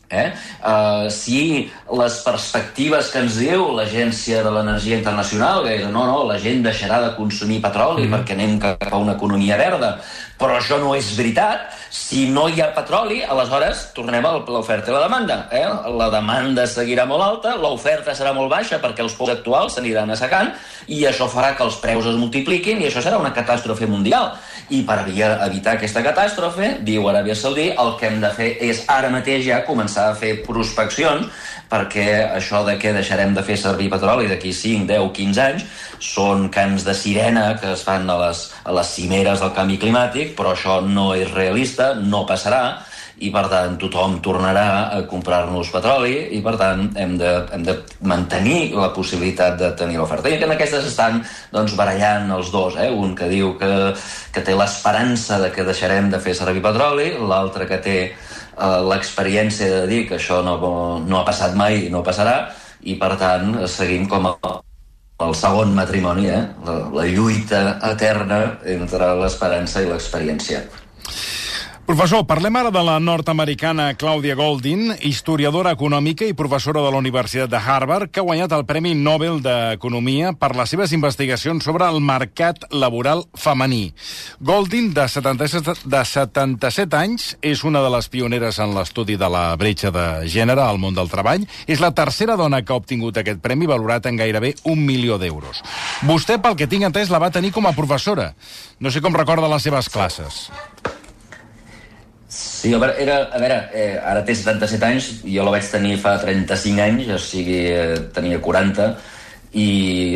Eh? 0.10 0.32
Uh, 0.66 1.06
si 1.14 1.70
les 1.94 2.16
perspectives 2.26 3.12
que 3.14 3.22
ens 3.22 3.36
diu 3.38 3.68
l'Agència 3.78 4.42
de 4.42 4.54
l'Energia 4.56 4.98
Internacional, 4.98 5.62
que 5.68 5.76
és 5.78 5.84
no, 5.86 6.08
no, 6.10 6.24
la 6.26 6.40
gent 6.42 6.64
deixarà 6.66 6.98
de 7.04 7.12
consumir 7.14 7.60
petroli 7.62 8.08
mm. 8.08 8.16
perquè 8.16 8.34
anem 8.34 8.58
cap 8.64 8.88
a 8.90 9.02
una 9.04 9.14
economia 9.14 9.60
verda, 9.62 10.00
però 10.40 10.56
això 10.58 10.80
no 10.80 10.96
és 10.96 11.12
veritat. 11.18 11.68
Si 11.92 12.28
no 12.32 12.46
hi 12.48 12.62
ha 12.62 12.70
petroli, 12.76 13.20
aleshores 13.26 13.90
tornem 13.98 14.26
a 14.26 14.32
l'oferta 14.40 14.92
i 14.92 14.96
la 14.96 15.04
demanda. 15.04 15.40
Eh? 15.52 15.66
La 16.00 16.08
demanda 16.14 16.66
seguirà 16.70 17.06
molt 17.10 17.26
alta, 17.26 17.56
l'oferta 17.60 18.16
serà 18.16 18.32
molt 18.38 18.52
baixa 18.52 18.80
perquè 18.80 19.04
els 19.04 19.18
pous 19.18 19.34
actuals 19.34 19.76
s'aniran 19.76 20.14
assecant 20.14 20.54
i 20.88 21.02
això 21.10 21.28
farà 21.30 21.52
que 21.58 21.66
els 21.66 21.80
preus 21.84 22.08
es 22.10 22.18
multipliquin 22.18 22.80
i 22.80 22.88
això 22.88 23.04
serà 23.04 23.20
una 23.20 23.34
catàstrofe 23.36 23.90
mundial. 23.90 24.32
I 24.70 24.84
per 24.88 25.02
evitar 25.04 25.76
aquesta 25.76 26.04
catàstrofe, 26.06 26.78
diu 26.86 27.10
Aràbia 27.10 27.36
Saudí, 27.36 27.72
el 27.74 27.96
que 28.00 28.08
hem 28.08 28.20
de 28.24 28.32
fer 28.38 28.52
és 28.70 28.86
ara 28.88 29.10
mateix 29.12 29.44
ja 29.50 29.64
començar 29.68 30.12
a 30.12 30.18
fer 30.18 30.38
prospeccions 30.46 31.28
perquè 31.70 32.08
això 32.26 32.64
de 32.68 32.78
que 32.82 32.94
deixarem 32.96 33.36
de 33.38 33.46
fer 33.46 33.58
servir 33.62 33.92
petroli 33.94 34.30
d'aquí 34.30 34.54
5, 34.56 34.88
10, 34.90 35.10
15 35.16 35.44
anys 35.46 35.66
són 36.00 36.48
cants 36.54 36.86
de 36.88 36.96
sirena 36.98 37.52
que 37.62 37.74
es 37.76 37.84
fan 37.86 38.10
a 38.10 38.18
les, 38.26 38.46
a 38.64 38.76
les 38.76 38.94
cimeres 38.96 39.44
del 39.44 39.54
canvi 39.56 39.78
climàtic, 39.82 40.34
però 40.38 40.56
això 40.56 40.80
no 40.86 41.12
és 41.16 41.30
realista, 41.36 41.94
no 41.94 42.26
passarà, 42.30 42.64
i 43.20 43.30
per 43.34 43.46
tant 43.52 43.76
tothom 43.80 44.18
tornarà 44.24 44.66
a 44.96 45.02
comprar-nos 45.10 45.72
petroli 45.74 46.16
i 46.38 46.40
per 46.44 46.56
tant 46.60 46.86
hem 47.00 47.18
de, 47.20 47.32
hem 47.56 47.66
de 47.68 47.76
mantenir 48.08 48.72
la 48.78 48.90
possibilitat 48.96 49.58
de 49.60 49.74
tenir 49.80 50.00
l'oferta. 50.00 50.32
I 50.32 50.40
en 50.40 50.56
aquestes 50.56 50.88
estan 50.88 51.20
doncs, 51.52 51.76
barallant 51.80 52.32
els 52.38 52.52
dos, 52.54 52.80
eh? 52.80 52.90
un 52.90 53.16
que 53.20 53.28
diu 53.32 53.56
que, 53.60 53.72
que 54.34 54.44
té 54.46 54.56
l'esperança 54.56 55.40
de 55.44 55.52
que 55.56 55.68
deixarem 55.68 56.10
de 56.14 56.22
fer 56.24 56.36
servir 56.38 56.64
petroli, 56.64 57.12
l'altre 57.20 57.68
que 57.68 57.82
té 57.84 58.00
l'experiència 58.90 59.70
de 59.82 59.86
dir 59.88 60.02
que 60.10 60.18
això 60.18 60.42
no, 60.46 60.58
no 61.06 61.20
ha 61.20 61.28
passat 61.28 61.56
mai 61.56 61.86
i 61.86 61.94
no 61.94 62.04
passarà, 62.04 62.50
i 62.82 62.96
per 63.00 63.16
tant 63.20 63.56
seguim 63.68 64.08
com 64.12 64.28
a 64.30 64.36
el 65.20 65.34
segon 65.36 65.74
matrimoni, 65.76 66.30
eh? 66.32 66.44
la, 66.64 66.76
la 66.96 67.06
lluita 67.12 67.60
eterna 67.90 68.40
entre 68.76 69.10
l'esperança 69.20 69.84
i 69.84 69.90
l'experiència. 69.90 70.64
Professor, 71.90 72.22
parlem 72.30 72.54
ara 72.54 72.70
de 72.70 72.82
la 72.86 73.00
nord-americana 73.02 73.96
Claudia 73.98 74.36
Goldin, 74.38 74.92
historiadora 75.02 75.72
econòmica 75.74 76.28
i 76.30 76.36
professora 76.38 76.84
de 76.86 76.92
la 76.94 77.00
Universitat 77.02 77.50
de 77.50 77.58
Harvard, 77.58 78.12
que 78.14 78.22
ha 78.22 78.28
guanyat 78.28 78.52
el 78.54 78.68
Premi 78.70 78.92
Nobel 78.94 79.40
d'Economia 79.42 80.36
per 80.38 80.52
les 80.54 80.70
seves 80.70 80.94
investigacions 80.94 81.66
sobre 81.66 81.88
el 81.90 81.98
mercat 82.06 82.68
laboral 82.70 83.24
femení. 83.34 83.96
Goldin, 84.38 84.92
de 84.94 85.08
77, 85.10 85.90
de 85.90 86.04
77 86.06 87.00
anys, 87.00 87.26
és 87.42 87.66
una 87.66 87.82
de 87.82 87.90
les 87.96 88.10
pioneres 88.14 88.62
en 88.62 88.78
l'estudi 88.78 89.18
de 89.18 89.32
la 89.34 89.48
bretxa 89.58 89.90
de 89.90 90.06
gènere 90.30 90.62
al 90.62 90.78
món 90.78 90.94
del 90.94 91.10
treball. 91.10 91.50
És 91.66 91.82
la 91.82 91.90
tercera 91.98 92.38
dona 92.38 92.62
que 92.62 92.70
ha 92.70 92.78
obtingut 92.78 93.18
aquest 93.18 93.42
premi, 93.42 93.66
valorat 93.66 94.06
en 94.06 94.22
gairebé 94.22 94.54
un 94.70 94.86
milió 94.86 95.18
d'euros. 95.18 95.66
Vostè, 96.06 96.38
pel 96.38 96.54
que 96.54 96.70
tinc 96.70 96.86
entès, 96.86 97.10
la 97.10 97.18
va 97.18 97.34
tenir 97.34 97.50
com 97.50 97.66
a 97.66 97.74
professora. 97.74 98.36
No 98.78 98.94
sé 98.94 99.02
com 99.02 99.18
recorda 99.18 99.50
les 99.50 99.66
seves 99.66 99.90
classes. 99.90 100.52
Sí, 102.30 102.72
a 102.76 102.78
veure, 102.78 102.94
era, 103.02 103.24
a 103.34 103.40
veure 103.42 103.56
eh, 103.74 103.96
ara 104.06 104.22
té 104.22 104.36
77 104.38 104.86
anys, 104.86 105.06
jo 105.26 105.46
la 105.48 105.56
vaig 105.56 105.66
tenir 105.66 105.96
fa 105.98 106.12
35 106.22 106.84
anys, 106.84 107.08
o 107.16 107.18
sigui, 107.18 107.64
eh, 107.74 107.96
tenia 108.14 108.38
40, 108.38 108.86
i 109.58 109.66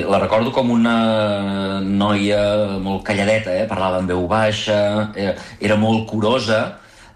la 0.05 0.19
recordo 0.21 0.51
com 0.53 0.69
una 0.75 1.79
noia 1.81 2.43
molt 2.77 3.01
calladeta, 3.07 3.55
eh? 3.57 3.65
parlava 3.65 4.03
en 4.03 4.11
veu 4.11 4.27
baixa, 4.29 4.77
era, 5.17 5.33
era 5.57 5.79
molt 5.81 6.05
curosa, 6.11 6.61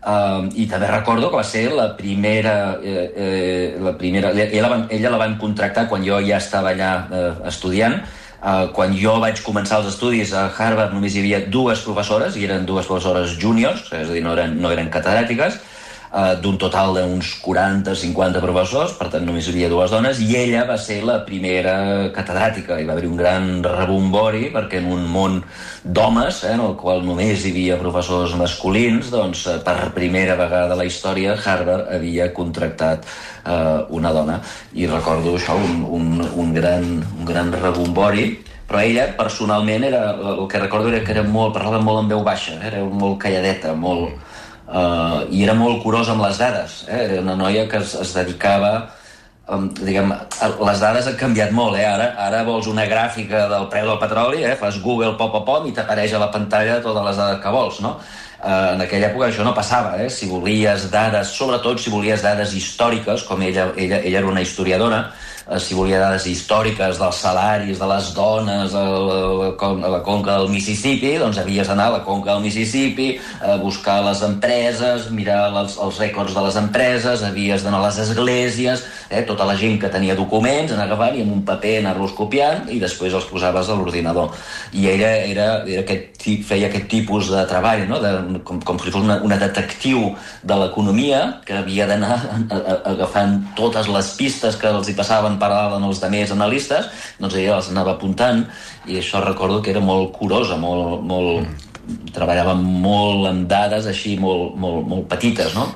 eh, 0.02 0.50
i 0.64 0.66
també 0.72 0.90
recordo 0.90 1.30
que 1.30 1.44
va 1.44 1.46
ser 1.46 1.68
la 1.78 1.92
primera... 2.00 2.58
Eh, 2.82 3.08
eh, 3.14 3.68
la 3.78 3.94
primera 4.02 4.34
ella, 4.34 4.66
la 4.66 4.80
ella 4.90 5.14
la 5.14 5.22
van 5.22 5.38
contractar 5.38 5.86
quan 5.92 6.02
jo 6.10 6.18
ja 6.26 6.42
estava 6.42 6.74
allà 6.74 6.92
eh, 7.06 7.34
estudiant, 7.54 8.02
Uh, 8.38 8.68
quan 8.70 8.92
jo 8.94 9.16
vaig 9.18 9.40
començar 9.42 9.80
els 9.82 9.88
estudis 9.90 10.30
a 10.38 10.44
Harvard 10.54 10.94
només 10.94 11.16
hi 11.16 11.24
havia 11.24 11.40
dues 11.50 11.82
professores, 11.82 12.38
i 12.38 12.46
eren 12.46 12.68
dues 12.70 12.86
professores 12.86 13.34
júniors, 13.42 13.88
és 13.90 14.12
a 14.12 14.14
dir, 14.14 14.22
no 14.22 14.36
eren, 14.38 14.60
no 14.62 14.70
eren 14.74 14.92
catedràtiques, 14.94 15.58
uh, 16.12 16.36
d'un 16.42 16.58
total 16.62 16.96
d'uns 16.96 17.34
40-50 17.44 18.42
professors, 18.44 18.96
per 18.98 19.10
tant 19.14 19.26
només 19.28 19.48
hi 19.48 19.54
havia 19.54 19.70
dues 19.72 19.94
dones, 19.94 20.22
i 20.24 20.30
ella 20.40 20.66
va 20.70 20.78
ser 20.82 21.02
la 21.08 21.20
primera 21.28 21.76
catedràtica. 22.16 22.80
Hi 22.80 22.88
va 22.88 22.96
haver 22.96 23.08
un 23.10 23.18
gran 23.20 23.50
rebombori, 23.66 24.52
perquè 24.56 24.82
en 24.82 24.92
un 24.94 25.06
món 25.12 25.40
d'homes, 25.84 26.44
eh, 26.44 26.54
en 26.56 26.66
el 26.66 26.76
qual 26.80 27.06
només 27.06 27.46
hi 27.46 27.54
havia 27.54 27.80
professors 27.82 28.36
masculins, 28.40 29.12
doncs 29.14 29.46
eh, 29.48 29.60
per 29.64 29.92
primera 29.96 30.36
vegada 30.40 30.76
a 30.76 30.80
la 30.80 30.88
història 30.88 31.38
Harvard 31.38 31.92
havia 31.96 32.32
contractat 32.34 33.08
eh, 33.08 33.86
una 33.90 34.12
dona. 34.14 34.42
I 34.74 34.88
recordo 34.92 35.38
això, 35.38 35.56
un, 35.56 35.84
un, 35.84 36.22
un, 36.36 36.54
gran, 36.54 36.86
un 37.02 37.26
gran 37.26 37.52
rebombori, 37.56 38.30
però 38.68 38.82
ella 38.84 39.08
personalment 39.16 39.86
era, 39.88 40.12
el 40.12 40.48
que 40.52 40.60
recordo 40.60 40.92
era 40.92 41.04
que 41.04 41.14
era 41.16 41.24
molt, 41.24 41.54
parlava 41.56 41.80
molt 41.80 42.04
en 42.04 42.10
veu 42.12 42.24
baixa, 42.26 42.58
era 42.68 42.84
molt 42.84 43.16
calladeta, 43.22 43.72
molt, 43.74 44.18
uh, 44.68 45.26
i 45.32 45.44
era 45.44 45.56
molt 45.58 45.82
curosa 45.84 46.14
amb 46.14 46.26
les 46.28 46.40
dades. 46.40 46.84
Eh? 46.88 47.02
Era 47.08 47.22
una 47.24 47.36
noia 47.40 47.68
que 47.72 47.82
es, 47.82 47.96
es 47.96 48.14
dedicava 48.16 48.74
um, 49.48 49.68
diguem, 49.74 50.14
les 50.68 50.84
dades 50.84 51.08
han 51.10 51.18
canviat 51.20 51.54
molt, 51.56 51.78
eh? 51.80 51.88
Ara, 51.88 52.12
ara 52.28 52.44
vols 52.48 52.68
una 52.72 52.86
gràfica 52.90 53.48
del 53.52 53.68
preu 53.72 53.90
del 53.90 54.00
petroli, 54.02 54.44
eh? 54.44 54.56
fas 54.60 54.80
Google 54.84 55.16
pop 55.20 55.36
a 55.40 55.44
pop 55.48 55.68
i 55.68 55.74
t'apareix 55.76 56.16
a 56.16 56.24
la 56.24 56.32
pantalla 56.34 56.82
totes 56.84 57.06
les 57.10 57.22
dades 57.22 57.44
que 57.44 57.54
vols, 57.54 57.82
no? 57.86 57.98
Uh, 58.38 58.76
en 58.76 58.84
aquella 58.84 59.08
època 59.10 59.32
això 59.32 59.46
no 59.46 59.56
passava, 59.58 59.96
eh? 60.04 60.12
Si 60.14 60.28
volies 60.30 60.92
dades, 60.94 61.32
sobretot 61.34 61.82
si 61.82 61.94
volies 61.94 62.22
dades 62.22 62.54
històriques, 62.54 63.26
com 63.26 63.42
ella, 63.42 63.72
ella, 63.76 64.04
ella 64.04 64.20
era 64.22 64.30
una 64.30 64.44
historiadora, 64.46 65.08
eh, 65.08 65.37
si 65.56 65.76
volia 65.78 66.02
dades 66.02 66.26
històriques 66.28 67.00
dels 67.00 67.22
salaris 67.24 67.80
de 67.80 67.88
les 67.88 68.10
dones 68.16 68.74
a 68.76 68.84
la, 68.84 69.50
a 69.56 69.92
la 69.94 70.02
conca 70.04 70.36
del 70.36 70.52
Mississippi, 70.52 71.14
doncs 71.22 71.40
havies 71.40 71.72
d'anar 71.72 71.88
a 71.88 71.96
la 71.98 72.04
conca 72.04 72.34
del 72.34 72.44
Mississippi 72.44 73.14
a 73.40 73.56
buscar 73.62 74.02
les 74.04 74.24
empreses, 74.28 75.08
mirar 75.16 75.48
els, 75.54 75.78
els 75.80 76.02
rècords 76.04 76.36
de 76.36 76.44
les 76.50 76.60
empreses, 76.60 77.24
havies 77.24 77.64
d'anar 77.64 77.80
a 77.80 77.88
les 77.88 78.02
esglésies, 78.04 78.84
eh, 79.10 79.24
tota 79.28 79.46
la 79.48 79.56
gent 79.58 79.78
que 79.82 79.90
tenia 79.92 80.16
documents, 80.16 80.74
anar 80.74 80.88
agafant 80.88 81.18
i 81.18 81.24
amb 81.24 81.36
un 81.38 81.44
paper 81.48 81.78
anar-los 81.82 82.14
copiant 82.18 82.68
i 82.74 82.80
després 82.82 83.16
els 83.18 83.28
posaves 83.30 83.70
a 83.70 83.78
l'ordinador. 83.78 84.34
I 84.74 84.88
ella 84.94 85.12
era, 85.28 85.48
era 85.68 85.84
aquest, 85.84 86.28
feia 86.48 86.68
aquest 86.70 86.90
tipus 86.92 87.32
de 87.34 87.44
treball, 87.50 87.86
no? 87.90 88.00
de, 88.04 88.14
com, 88.48 88.62
com 88.66 88.80
si 88.82 88.94
fos 88.94 89.06
una, 89.06 89.20
una 89.26 89.40
detectiu 89.42 90.14
de 90.44 90.60
l'economia 90.62 91.22
que 91.48 91.58
havia 91.60 91.88
d'anar 91.90 92.18
agafant 92.94 93.40
totes 93.58 93.90
les 93.92 94.14
pistes 94.20 94.58
que 94.60 94.72
els 94.72 94.90
hi 94.90 94.98
passaven 94.98 95.38
per 95.42 95.52
dalt 95.54 95.78
els 95.78 96.02
demés 96.04 96.32
analistes, 96.34 96.90
doncs 97.22 97.38
ella 97.38 97.58
els 97.60 97.72
anava 97.72 97.96
apuntant 97.96 98.46
i 98.88 99.00
això 99.00 99.22
recordo 99.24 99.62
que 99.62 99.72
era 99.74 99.84
molt 99.84 100.14
curosa, 100.16 100.58
molt, 100.60 101.04
molt, 101.06 101.67
treballava 102.14 102.54
molt 102.58 103.28
amb 103.30 103.48
dades 103.50 103.88
així 103.90 104.16
molt, 104.20 104.56
molt, 104.60 104.84
molt 104.88 105.08
petites, 105.12 105.56
no? 105.56 105.68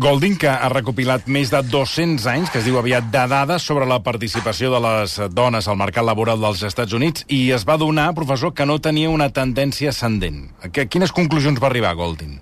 Golding, 0.00 0.36
que 0.40 0.50
ha 0.50 0.68
recopilat 0.72 1.28
més 1.30 1.52
de 1.52 1.62
200 1.66 2.26
anys, 2.32 2.50
que 2.50 2.60
es 2.62 2.66
diu 2.66 2.78
aviat 2.80 3.10
de 3.12 3.24
dades 3.30 3.66
sobre 3.66 3.88
la 3.90 4.00
participació 4.02 4.72
de 4.74 4.82
les 4.86 5.16
dones 5.36 5.68
al 5.68 5.80
mercat 5.80 6.06
laboral 6.06 6.40
dels 6.42 6.64
Estats 6.66 6.96
Units, 6.96 7.26
i 7.28 7.50
es 7.54 7.66
va 7.68 7.78
donar, 7.80 8.10
professor, 8.18 8.54
que 8.54 8.66
no 8.66 8.80
tenia 8.82 9.10
una 9.12 9.30
tendència 9.34 9.94
ascendent. 9.94 10.46
A 10.64 10.70
quines 10.70 11.12
conclusions 11.12 11.60
va 11.62 11.70
arribar 11.70 11.96
Golding? 11.98 12.40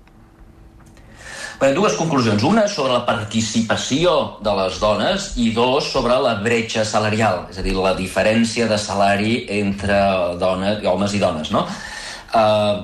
Bé, 1.58 1.73
dues 1.75 1.97
conclusions. 1.99 2.44
Una 2.47 2.68
sobre 2.70 2.92
la 2.92 3.02
participació 3.02 4.12
de 4.47 4.52
les 4.61 4.76
dones 4.78 5.32
i 5.42 5.49
dos 5.56 5.88
sobre 5.90 6.14
la 6.23 6.37
bretxa 6.38 6.85
salarial, 6.87 7.49
és 7.50 7.58
a 7.58 7.64
dir, 7.66 7.75
la 7.75 7.97
diferència 7.99 8.68
de 8.70 8.78
salari 8.78 9.40
entre 9.56 9.97
dones, 10.38 10.85
homes 10.87 11.16
i 11.18 11.23
dones, 11.25 11.50
no? 11.50 11.64
Uh, 12.28 12.40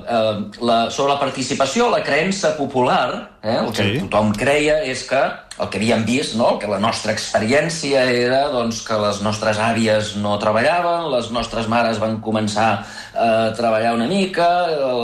uh, 0.09 0.65
la, 0.65 0.77
sobre 0.89 1.13
la 1.13 1.19
participació, 1.21 1.91
la 1.93 2.01
creença 2.01 2.55
popular, 2.57 3.37
eh, 3.43 3.59
el 3.59 3.67
que 3.69 3.83
sí. 3.83 3.99
tothom 4.01 4.31
creia 4.33 4.79
és 4.89 5.03
que 5.05 5.19
el 5.55 5.69
que 5.69 5.77
havíem 5.79 6.01
vist, 6.03 6.33
no? 6.35 6.55
que 6.59 6.67
la 6.67 6.79
nostra 6.81 7.13
experiència 7.13 8.01
era 8.11 8.41
doncs, 8.51 8.81
que 8.83 8.97
les 8.99 9.21
nostres 9.23 9.59
àvies 9.61 10.15
no 10.19 10.33
treballaven, 10.41 11.07
les 11.13 11.29
nostres 11.31 11.69
mares 11.71 12.01
van 12.01 12.17
començar 12.25 12.69
a 13.13 13.29
treballar 13.55 13.93
una 13.95 14.09
mica, 14.09 14.49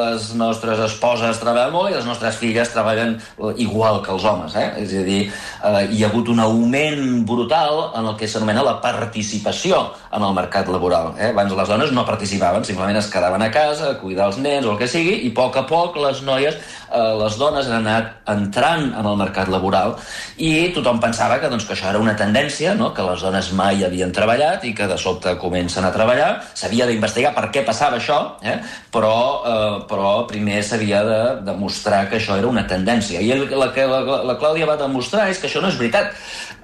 les 0.01 0.31
nostres 0.35 0.81
esposes 0.89 1.39
treballen 1.39 1.71
molt 1.71 1.93
i 1.93 1.95
les 1.95 2.09
nostres 2.09 2.41
filles 2.41 2.73
treballen 2.73 3.15
igual 3.61 4.01
que 4.03 4.11
els 4.11 4.25
homes. 4.27 4.57
Eh? 4.59 4.67
És 4.83 4.97
a 4.97 5.05
dir, 5.07 5.21
eh, 5.29 5.85
hi 5.93 6.03
ha 6.03 6.09
hagut 6.09 6.33
un 6.33 6.41
augment 6.43 7.21
brutal 7.29 7.91
en 7.93 8.11
el 8.11 8.17
que 8.19 8.27
s'anomena 8.27 8.65
la 8.65 8.79
participació 8.83 9.85
en 10.11 10.23
el 10.27 10.33
mercat 10.35 10.67
laboral. 10.67 11.13
Eh? 11.17 11.31
Abans 11.31 11.53
les 11.55 11.71
dones 11.71 11.91
no 11.95 12.05
participaven, 12.07 12.65
simplement 12.67 12.99
es 12.99 13.09
quedaven 13.11 13.41
a 13.41 13.51
casa 13.51 13.91
a 13.91 13.97
cuidar 14.01 14.27
els 14.31 14.39
nens 14.43 14.67
o 14.67 14.73
el 14.73 14.79
que 14.79 14.89
sigui, 14.91 15.21
i 15.25 15.31
a 15.31 15.35
poc 15.37 15.57
a 15.57 15.65
poc 15.69 15.97
les 16.03 16.21
noies, 16.27 16.57
eh, 16.91 17.13
les 17.21 17.37
dones 17.39 17.67
han 17.67 17.87
anat 17.87 18.29
entrant 18.31 18.91
en 18.91 19.07
el 19.07 19.17
mercat 19.19 19.49
laboral 19.51 19.95
i 20.37 20.71
tothom 20.75 20.99
pensava 21.03 21.39
que, 21.39 21.49
doncs, 21.51 21.65
que 21.67 21.75
això 21.75 21.89
era 21.91 22.01
una 22.01 22.15
tendència, 22.19 22.75
no? 22.75 22.91
que 22.95 23.05
les 23.07 23.23
dones 23.23 23.51
mai 23.57 23.85
havien 23.87 24.11
treballat 24.11 24.65
i 24.67 24.73
que 24.77 24.87
de 24.89 24.97
sobte 24.99 25.37
comencen 25.41 25.87
a 25.87 25.93
treballar. 25.95 26.31
S'havia 26.57 26.87
d'investigar 26.89 27.33
per 27.37 27.47
què 27.53 27.65
passava 27.67 27.99
això, 28.01 28.19
eh? 28.43 28.59
però, 28.93 29.15
eh, 29.47 29.79
però 29.89 30.13
primer 30.29 30.61
s'havia 30.65 31.03
de 31.07 31.21
demostrar 31.47 32.07
que 32.09 32.19
això 32.19 32.37
era 32.39 32.51
una 32.51 32.67
tendència. 32.67 33.21
I 33.21 33.33
la 33.55 33.71
que 33.75 33.87
la, 33.87 34.01
la 34.27 34.37
Clàudia 34.41 34.67
va 34.69 34.79
demostrar 34.79 35.29
és 35.31 35.39
que 35.39 35.47
això 35.47 35.63
no 35.63 35.71
és 35.71 35.79
veritat, 35.79 36.11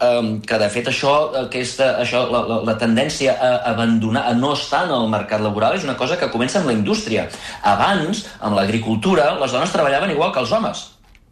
eh, 0.02 0.22
que 0.48 0.62
de 0.62 0.70
fet 0.74 0.92
això, 0.92 1.16
aquesta, 1.46 1.94
això 2.04 2.26
la, 2.32 2.44
la, 2.50 2.62
la 2.72 2.78
tendència 2.80 3.37
a 3.40 3.54
abandonar, 3.72 4.26
a 4.28 4.36
no 4.36 4.54
estar 4.58 4.86
en 4.86 4.94
el 4.98 5.10
mercat 5.14 5.42
laboral 5.46 5.78
és 5.78 5.88
una 5.88 5.98
cosa 5.98 6.18
que 6.20 6.32
comença 6.34 6.60
amb 6.60 6.72
la 6.72 6.78
indústria. 6.78 7.30
Abans, 7.64 8.26
amb 8.42 8.58
l'agricultura, 8.58 9.34
les 9.42 9.56
dones 9.56 9.74
treballaven 9.74 10.14
igual 10.14 10.34
que 10.36 10.44
els 10.46 10.52
homes 10.52 10.88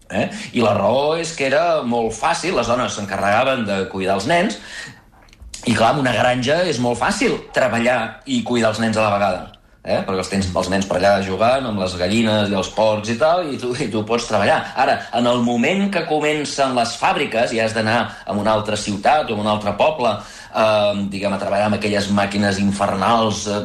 Eh? 0.09 0.29
I 0.53 0.61
la 0.61 0.75
raó 0.77 1.15
és 1.17 1.33
que 1.33 1.47
era 1.47 1.81
molt 1.81 2.13
fàcil, 2.13 2.55
les 2.57 2.69
dones 2.69 2.93
s'encarregaven 2.93 3.65
de 3.65 3.79
cuidar 3.89 4.19
els 4.19 4.29
nens, 4.29 4.59
i 5.65 5.73
clar, 5.73 5.95
en 5.95 6.03
una 6.03 6.13
granja 6.13 6.61
és 6.69 6.77
molt 6.81 6.99
fàcil 6.99 7.39
treballar 7.55 8.21
i 8.29 8.43
cuidar 8.45 8.75
els 8.75 8.81
nens 8.83 8.97
a 8.97 9.05
la 9.07 9.13
vegada. 9.17 9.43
Eh? 9.85 9.99
perquè 10.01 10.17
els 10.17 10.29
tens 10.31 10.47
els 10.49 10.69
nens 10.73 10.87
per 10.89 10.95
allà 10.97 11.19
jugant 11.21 11.67
amb 11.69 11.77
les 11.77 11.93
gallines 11.99 12.49
i 12.49 12.55
els 12.57 12.71
porcs 12.73 13.11
i 13.13 13.17
tal, 13.21 13.43
i 13.53 13.59
tu, 13.61 13.69
i 13.77 13.85
tu 13.93 14.01
pots 14.07 14.25
treballar. 14.25 14.57
Ara, 14.81 14.95
en 15.13 15.29
el 15.29 15.43
moment 15.45 15.91
que 15.93 16.07
comencen 16.09 16.73
les 16.73 16.95
fàbriques 16.97 17.53
i 17.53 17.61
has 17.61 17.75
d'anar 17.77 17.99
a 18.25 18.33
una 18.33 18.55
altra 18.57 18.79
ciutat 18.81 19.29
o 19.29 19.37
a 19.37 19.43
un 19.43 19.51
altre 19.51 19.75
poble 19.77 20.15
eh, 20.55 21.03
diguem, 21.11 21.35
a 21.35 21.39
treballar 21.41 21.67
amb 21.69 21.77
aquelles 21.77 22.09
màquines 22.15 22.59
infernals 22.63 23.45
eh, 23.51 23.61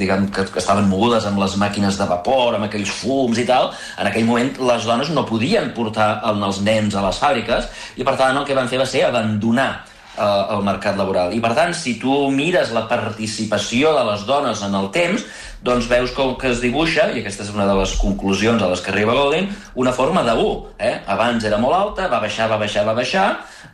diguem, 0.00 0.28
que, 0.32 0.46
que 0.48 0.62
estaven 0.62 0.88
mogudes 0.90 1.28
amb 1.28 1.40
les 1.42 1.56
màquines 1.60 2.00
de 2.00 2.08
vapor, 2.08 2.56
amb 2.56 2.68
aquells 2.68 2.92
fums 3.02 3.38
i 3.42 3.46
tal, 3.48 3.70
en 3.98 4.10
aquell 4.10 4.26
moment 4.28 4.52
les 4.72 4.88
dones 4.88 5.12
no 5.14 5.26
podien 5.28 5.72
portar 5.76 6.14
els 6.32 6.62
nens 6.64 6.96
a 6.96 7.06
les 7.06 7.22
fàbriques 7.22 7.70
i 8.00 8.06
per 8.06 8.18
tant 8.20 8.36
el 8.38 8.48
que 8.48 8.58
van 8.58 8.70
fer 8.70 8.80
va 8.82 8.88
ser 8.88 9.06
abandonar 9.06 9.70
eh, 10.16 10.56
el 10.56 10.64
mercat 10.66 10.98
laboral. 10.98 11.32
I 11.36 11.40
per 11.44 11.54
tant, 11.58 11.76
si 11.76 11.96
tu 12.00 12.26
mires 12.34 12.72
la 12.74 12.86
participació 12.90 13.94
de 13.96 14.04
les 14.12 14.26
dones 14.28 14.62
en 14.64 14.76
el 14.78 14.90
temps, 14.94 15.24
doncs 15.62 15.86
veus 15.86 16.10
com 16.16 16.34
que 16.38 16.50
es 16.50 16.60
dibuixa, 16.62 17.08
i 17.14 17.22
aquesta 17.22 17.46
és 17.46 17.52
una 17.54 17.68
de 17.68 17.76
les 17.78 17.94
conclusions 18.00 18.62
a 18.62 18.70
les 18.72 18.82
que 18.82 18.90
arriba 18.90 19.14
Golden, 19.14 19.48
una 19.78 19.92
forma 19.94 20.24
de 20.26 20.34
U. 20.34 20.48
Eh? 20.78 20.96
Abans 21.06 21.44
era 21.46 21.60
molt 21.62 21.78
alta, 21.78 22.08
va 22.10 22.22
baixar, 22.24 22.48
va 22.50 22.58
baixar, 22.58 22.86
va 22.88 22.96
baixar, 22.98 23.26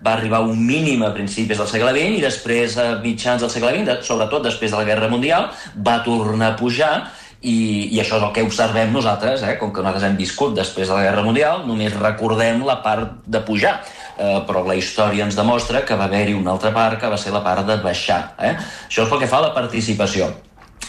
va 0.05 0.15
arribar 0.15 0.43
un 0.47 0.59
mínim 0.67 1.03
a 1.07 1.13
principis 1.15 1.59
del 1.59 1.71
segle 1.71 1.95
XX 1.97 2.19
i 2.19 2.25
després, 2.25 2.77
a 2.79 2.89
mitjans 3.03 3.45
del 3.45 3.53
segle 3.53 3.73
XX, 3.77 4.03
sobretot 4.07 4.45
després 4.47 4.75
de 4.75 4.81
la 4.81 4.87
Guerra 4.89 5.09
Mundial, 5.13 5.49
va 5.75 6.01
tornar 6.07 6.53
a 6.53 6.59
pujar 6.59 6.93
i, 7.41 7.89
i 7.95 8.01
això 8.03 8.19
és 8.19 8.25
el 8.27 8.33
que 8.35 8.43
observem 8.43 8.91
nosaltres, 8.93 9.45
eh? 9.47 9.55
com 9.61 9.71
que 9.71 9.83
nosaltres 9.83 10.09
hem 10.09 10.17
viscut 10.19 10.57
després 10.57 10.89
de 10.91 10.97
la 10.97 11.05
Guerra 11.07 11.23
Mundial, 11.23 11.63
només 11.69 11.95
recordem 11.95 12.65
la 12.67 12.81
part 12.83 13.21
de 13.31 13.43
pujar, 13.47 13.77
eh, 14.17 14.41
però 14.49 14.65
la 14.67 14.75
història 14.79 15.27
ens 15.29 15.39
demostra 15.39 15.85
que 15.87 15.99
va 15.99 16.09
haver-hi 16.11 16.35
una 16.35 16.57
altra 16.57 16.73
part 16.75 16.99
que 17.01 17.11
va 17.13 17.21
ser 17.21 17.35
la 17.35 17.45
part 17.47 17.67
de 17.69 17.79
baixar. 17.85 18.35
Eh? 18.43 18.57
Això 18.89 19.07
és 19.07 19.13
pel 19.13 19.23
que 19.23 19.31
fa 19.31 19.39
a 19.39 19.47
la 19.47 19.55
participació. 19.55 20.33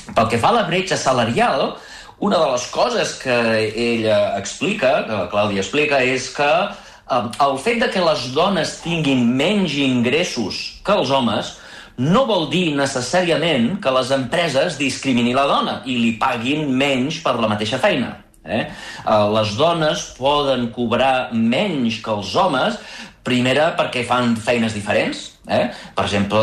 Pel 0.10 0.30
que 0.32 0.42
fa 0.42 0.50
a 0.50 0.58
la 0.58 0.66
bretxa 0.66 0.98
salarial, 0.98 1.76
una 2.26 2.40
de 2.42 2.52
les 2.52 2.66
coses 2.74 3.14
que 3.22 3.36
ella 3.70 4.38
explica, 4.40 5.04
que 5.06 5.14
la 5.14 5.30
Clàudia 5.32 5.62
explica, 5.62 6.02
és 6.02 6.32
que 6.34 6.50
eh, 6.50 6.89
el 7.10 7.58
fet 7.62 7.82
de 7.82 7.90
que 7.94 8.04
les 8.04 8.30
dones 8.36 8.76
tinguin 8.84 9.26
menys 9.38 9.76
ingressos 9.82 10.62
que 10.86 10.94
els 10.94 11.12
homes 11.12 11.56
no 12.00 12.24
vol 12.30 12.48
dir 12.52 12.76
necessàriament 12.78 13.80
que 13.84 13.92
les 13.92 14.12
empreses 14.16 14.78
discriminin 14.80 15.36
la 15.36 15.48
dona 15.50 15.80
i 15.86 15.98
li 16.00 16.14
paguin 16.22 16.70
menys 16.72 17.20
per 17.26 17.36
la 17.40 17.50
mateixa 17.52 17.82
feina. 17.82 18.16
Eh? 18.46 18.64
eh 18.64 19.26
les 19.36 19.56
dones 19.60 20.06
poden 20.18 20.70
cobrar 20.76 21.34
menys 21.34 22.00
que 22.04 22.14
els 22.14 22.36
homes, 22.36 22.80
primera 23.24 23.74
perquè 23.78 24.06
fan 24.08 24.38
feines 24.40 24.74
diferents, 24.74 25.28
Eh? 25.50 25.72
Per 25.98 26.06
exemple, 26.06 26.40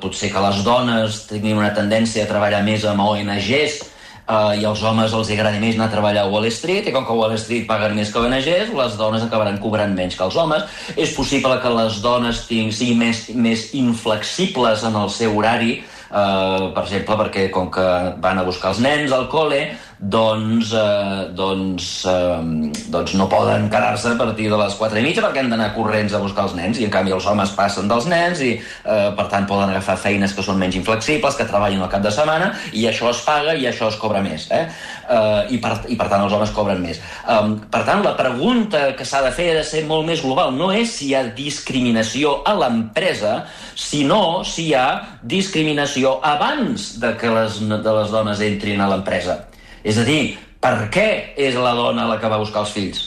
potser 0.00 0.30
que 0.32 0.40
les 0.40 0.62
dones 0.64 1.18
tinguin 1.28 1.58
una 1.60 1.72
tendència 1.76 2.24
a 2.24 2.30
treballar 2.30 2.62
més 2.64 2.86
amb 2.88 3.04
ONGs 3.04 3.82
eh, 4.28 4.60
i 4.60 4.66
als 4.68 4.82
homes 4.82 5.14
els 5.16 5.30
agrada 5.34 5.60
més 5.62 5.76
anar 5.76 5.88
a 5.90 5.94
treballar 5.94 6.26
a 6.26 6.30
Wall 6.32 6.48
Street 6.50 6.88
i 6.88 6.94
com 6.94 7.06
que 7.06 7.14
a 7.14 7.18
Wall 7.18 7.36
Street 7.40 7.66
paguen 7.68 7.96
més 7.98 8.12
que 8.12 8.20
ONGs, 8.22 8.74
les 8.78 8.98
dones 8.98 9.24
acabaran 9.26 9.60
cobrant 9.62 9.94
menys 9.96 10.18
que 10.18 10.26
els 10.26 10.36
homes. 10.36 10.66
És 10.96 11.14
possible 11.16 11.58
que 11.62 11.74
les 11.76 12.00
dones 12.04 12.44
siguin 12.48 13.00
més, 13.00 13.28
més 13.34 13.70
inflexibles 13.78 14.84
en 14.88 14.98
el 15.02 15.10
seu 15.10 15.36
horari, 15.38 15.80
eh, 15.82 16.66
per 16.74 16.84
exemple, 16.84 17.18
perquè 17.24 17.48
com 17.54 17.70
que 17.72 17.88
van 18.22 18.38
a 18.38 18.46
buscar 18.48 18.74
els 18.74 18.82
nens 18.84 19.12
al 19.12 19.28
col·le, 19.32 19.64
doncs, 20.02 20.72
eh, 20.74 21.30
doncs, 21.30 22.06
eh, 22.10 22.70
doncs 22.90 23.12
no 23.14 23.28
poden 23.30 23.68
quedar-se 23.70 24.08
a 24.10 24.18
partir 24.18 24.48
de 24.50 24.56
les 24.58 24.74
4 24.74 24.98
i 24.98 25.02
mitja 25.04 25.22
perquè 25.22 25.38
han 25.38 25.50
d'anar 25.52 25.68
corrents 25.76 26.12
a 26.12 26.18
buscar 26.18 26.48
els 26.48 26.56
nens 26.58 26.80
i 26.80 26.88
en 26.88 26.90
canvi 26.90 27.14
els 27.14 27.26
homes 27.30 27.52
passen 27.54 27.86
dels 27.86 28.08
nens 28.10 28.42
i 28.42 28.56
eh, 28.58 29.12
per 29.14 29.28
tant 29.30 29.46
poden 29.46 29.70
agafar 29.70 29.94
feines 29.96 30.34
que 30.34 30.42
són 30.42 30.58
menys 30.58 30.74
inflexibles, 30.80 31.36
que 31.38 31.46
treballen 31.46 31.84
al 31.84 31.90
cap 31.92 32.02
de 32.02 32.10
setmana 32.10 32.50
i 32.72 32.88
això 32.90 33.12
es 33.12 33.20
paga 33.22 33.54
i 33.54 33.68
això 33.70 33.92
es 33.92 34.00
cobra 34.02 34.24
més 34.26 34.48
eh? 34.50 34.64
Eh, 35.06 35.54
i, 35.54 35.60
per, 35.62 35.76
i 35.86 35.94
per 35.94 36.10
tant 36.10 36.26
els 36.26 36.34
homes 36.34 36.50
cobren 36.50 36.82
més. 36.82 36.98
Eh, 36.98 37.54
per 37.70 37.84
tant 37.86 38.02
la 38.02 38.16
pregunta 38.18 38.96
que 38.98 39.06
s'ha 39.06 39.22
de 39.22 39.30
fer 39.30 39.52
ha 39.52 39.60
de 39.60 39.64
ser 39.68 39.84
molt 39.86 40.08
més 40.08 40.24
global. 40.26 40.50
No 40.58 40.72
és 40.74 40.96
si 40.98 41.12
hi 41.12 41.14
ha 41.14 41.22
discriminació 41.30 42.40
a 42.42 42.56
l'empresa 42.58 43.44
sinó 43.78 44.42
si 44.42 44.72
hi 44.72 44.74
ha 44.74 44.88
discriminació 45.22 46.18
abans 46.26 46.96
de 46.98 47.14
que 47.14 47.30
les, 47.30 47.62
de 47.62 47.98
les 48.00 48.10
dones 48.10 48.42
entrin 48.42 48.82
a 48.82 48.90
l'empresa 48.90 49.44
és 49.82 49.98
a 49.98 50.06
dir, 50.06 50.36
per 50.62 50.88
què 50.94 51.34
és 51.36 51.58
la 51.58 51.74
dona 51.74 52.06
la 52.06 52.18
que 52.22 52.30
va 52.30 52.40
buscar 52.42 52.62
els 52.62 52.74
fills? 52.74 53.00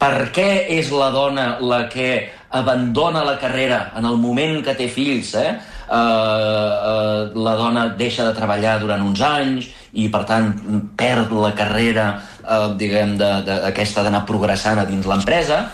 Per 0.00 0.30
què 0.34 0.48
és 0.78 0.88
la 0.96 1.10
dona 1.12 1.58
la 1.60 1.84
que 1.92 2.30
abandona 2.56 3.22
la 3.22 3.36
carrera 3.38 3.90
en 3.98 4.08
el 4.08 4.16
moment 4.18 4.62
que 4.64 4.74
té 4.74 4.88
fills? 4.90 5.34
Eh? 5.38 5.50
Uh, 5.90 5.96
uh, 5.96 7.42
la 7.44 7.54
dona 7.58 7.84
deixa 7.98 8.24
de 8.26 8.34
treballar 8.34 8.78
durant 8.80 9.04
uns 9.04 9.20
anys 9.26 9.68
i, 9.92 10.08
per 10.10 10.24
tant, 10.26 10.50
perd 10.98 11.34
la 11.34 11.52
carrera, 11.58 12.08
uh, 12.42 12.72
diguem, 12.80 13.16
d'aquesta 13.20 14.06
d'anar 14.06 14.24
progressant 14.26 14.80
a 14.80 14.88
dins 14.88 15.06
l'empresa 15.06 15.66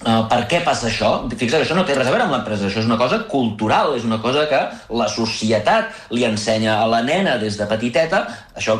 Uh, 0.00 0.22
per 0.32 0.46
què 0.48 0.62
passa 0.64 0.86
això? 0.88 1.08
Fixa't, 1.28 1.60
això 1.60 1.74
no 1.76 1.82
té 1.84 1.92
res 1.92 2.08
a 2.08 2.12
veure 2.14 2.24
amb 2.24 2.32
l'empresa, 2.32 2.70
això 2.70 2.80
és 2.80 2.86
una 2.88 2.96
cosa 2.96 3.18
cultural, 3.28 3.90
és 3.98 4.06
una 4.08 4.16
cosa 4.22 4.46
que 4.48 4.60
la 4.96 5.08
societat 5.12 6.08
li 6.16 6.24
ensenya 6.24 6.78
a 6.80 6.86
la 6.88 7.02
nena 7.04 7.34
des 7.42 7.58
de 7.60 7.66
petiteta, 7.68 8.22
això 8.60 8.76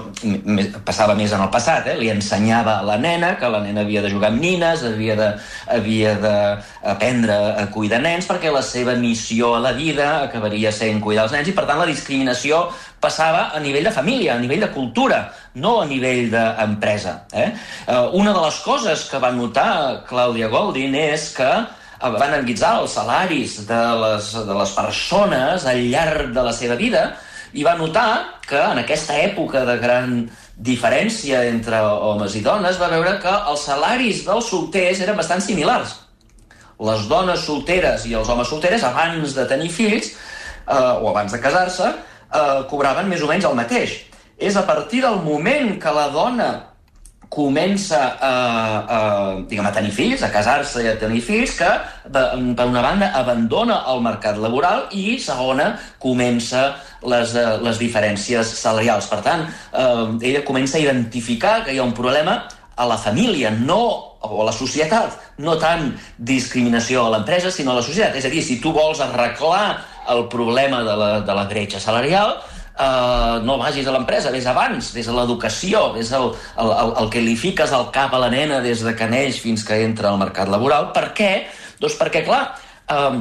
passava 0.87 1.17
més 1.19 1.33
en 1.33 1.43
el 1.43 1.51
passat, 1.53 1.89
eh? 1.91 1.97
li 1.99 2.11
ensenyava 2.13 2.79
a 2.79 2.87
la 2.87 2.99
nena 3.01 3.33
que 3.41 3.49
la 3.51 3.63
nena 3.65 3.83
havia 3.83 4.03
de 4.05 4.13
jugar 4.13 4.31
amb 4.31 4.43
nines, 4.45 4.85
havia 4.87 5.17
de, 5.19 5.31
havia 5.77 6.15
d'aprendre 6.21 7.39
a 7.63 7.67
cuidar 7.73 8.03
nens, 8.05 8.29
perquè 8.29 8.53
la 8.53 8.63
seva 8.63 8.95
missió 9.01 9.55
a 9.57 9.65
la 9.65 9.73
vida 9.77 10.11
acabaria 10.27 10.73
sent 10.75 11.01
cuidar 11.03 11.27
els 11.27 11.35
nens, 11.37 11.49
i 11.49 11.57
per 11.57 11.67
tant 11.67 11.81
la 11.81 11.89
discriminació 11.89 12.67
passava 13.01 13.49
a 13.57 13.61
nivell 13.65 13.89
de 13.89 13.95
família, 13.97 14.37
a 14.37 14.43
nivell 14.43 14.67
de 14.67 14.71
cultura, 14.75 15.25
no 15.57 15.81
a 15.81 15.89
nivell 15.89 16.29
d'empresa. 16.31 17.17
Eh? 17.33 17.49
Uh, 17.89 18.13
una 18.21 18.37
de 18.37 18.45
les 18.45 18.61
coses 18.63 19.09
que 19.11 19.19
va 19.23 19.33
notar 19.35 20.05
Clàudia 20.09 20.51
Goldin 20.53 20.95
és 21.01 21.31
que 21.35 21.51
van 22.01 22.31
analitzar 22.31 22.79
els 22.81 22.95
salaris 22.97 23.59
de 23.69 23.81
les, 24.01 24.31
de 24.47 24.55
les 24.57 24.71
persones 24.77 25.67
al 25.69 25.83
llarg 25.93 26.31
de 26.37 26.45
la 26.47 26.55
seva 26.57 26.77
vida 26.81 27.11
i 27.53 27.65
va 27.67 27.77
notar 27.79 28.41
que 28.47 28.59
en 28.59 28.81
aquesta 28.83 29.17
època 29.19 29.65
de 29.67 29.77
gran 29.83 30.15
diferència 30.57 31.43
entre 31.49 31.81
homes 31.81 32.37
i 32.37 32.45
dones 32.45 32.79
va 32.81 32.91
veure 32.93 33.17
que 33.23 33.33
els 33.53 33.65
salaris 33.67 34.25
dels 34.27 34.51
solters 34.53 35.01
eren 35.01 35.19
bastant 35.19 35.43
similars. 35.43 35.97
Les 36.81 37.07
dones 37.09 37.43
solteres 37.45 38.07
i 38.09 38.15
els 38.17 38.29
homes 38.29 38.49
solteres, 38.49 38.85
abans 38.85 39.35
de 39.37 39.47
tenir 39.49 39.69
fills, 39.73 40.15
eh, 40.67 40.75
o 40.75 41.11
abans 41.11 41.33
de 41.33 41.41
casar-se, 41.41 41.91
eh, 41.91 42.63
cobraven 42.71 43.09
més 43.09 43.23
o 43.23 43.29
menys 43.29 43.45
el 43.45 43.59
mateix. 43.59 43.99
És 44.39 44.57
a 44.57 44.65
partir 44.65 45.03
del 45.03 45.21
moment 45.21 45.79
que 45.81 45.93
la 45.93 46.09
dona 46.09 46.70
comença 47.31 48.19
a, 48.19 48.35
a, 48.91 48.99
diguem, 49.47 49.65
a 49.65 49.73
tenir 49.73 49.93
fills, 49.95 50.25
a 50.27 50.33
casar-se 50.35 50.83
i 50.83 50.89
a 50.91 50.97
tenir 50.99 51.23
fills, 51.23 51.55
que, 51.55 51.69
per 52.11 52.67
una 52.67 52.83
banda, 52.83 53.13
abandona 53.15 53.85
el 53.93 54.03
mercat 54.03 54.41
laboral 54.43 54.89
i, 54.91 55.15
segona, 55.23 55.71
comença 56.03 56.65
les, 57.07 57.37
eh, 57.39 57.55
les 57.63 57.79
diferències 57.79 58.51
salarials. 58.59 59.07
Per 59.13 59.21
tant, 59.23 59.47
eh, 59.47 60.07
ella 60.33 60.45
comença 60.45 60.77
a 60.77 60.83
identificar 60.83 61.61
que 61.65 61.73
hi 61.73 61.79
ha 61.79 61.87
un 61.87 61.95
problema 61.95 62.43
a 62.75 62.87
la 62.91 62.99
família, 62.99 63.55
no 63.55 63.83
o 64.21 64.43
a 64.43 64.51
la 64.51 64.53
societat, 64.53 65.15
no 65.39 65.55
tant 65.57 65.95
discriminació 66.19 67.07
a 67.07 67.15
l'empresa, 67.15 67.55
sinó 67.55 67.73
a 67.73 67.79
la 67.79 67.87
societat. 67.87 68.19
És 68.19 68.27
a 68.27 68.33
dir, 68.33 68.43
si 68.43 68.59
tu 68.61 68.75
vols 68.75 69.01
arreglar 69.01 69.85
el 70.11 70.27
problema 70.33 70.83
de 70.83 70.97
la, 70.99 71.11
de 71.23 71.37
la 71.37 71.47
bretxa 71.47 71.79
salarial, 71.79 72.41
eh, 72.79 73.41
no 73.47 73.59
vagis 73.61 73.89
a 73.89 73.95
l'empresa, 73.95 74.33
vés 74.35 74.47
abans, 74.51 74.93
vés 74.95 75.09
a 75.09 75.17
l'educació, 75.17 75.91
vés 75.97 76.13
el, 76.17 76.31
el, 76.57 76.73
el, 76.85 76.95
el 77.03 77.11
que 77.13 77.25
li 77.25 77.37
fiques 77.39 77.75
al 77.77 77.91
cap 77.95 78.15
a 78.15 78.23
la 78.23 78.31
nena 78.33 78.61
des 78.65 78.85
de 78.87 78.95
que 78.97 79.11
neix 79.11 79.43
fins 79.43 79.67
que 79.67 79.83
entra 79.85 80.13
al 80.13 80.21
mercat 80.21 80.51
laboral. 80.53 80.91
Per 80.97 81.11
què? 81.17 81.33
Doncs 81.81 81.99
perquè, 82.01 82.25
clar, 82.27 82.45
eh, 82.91 83.21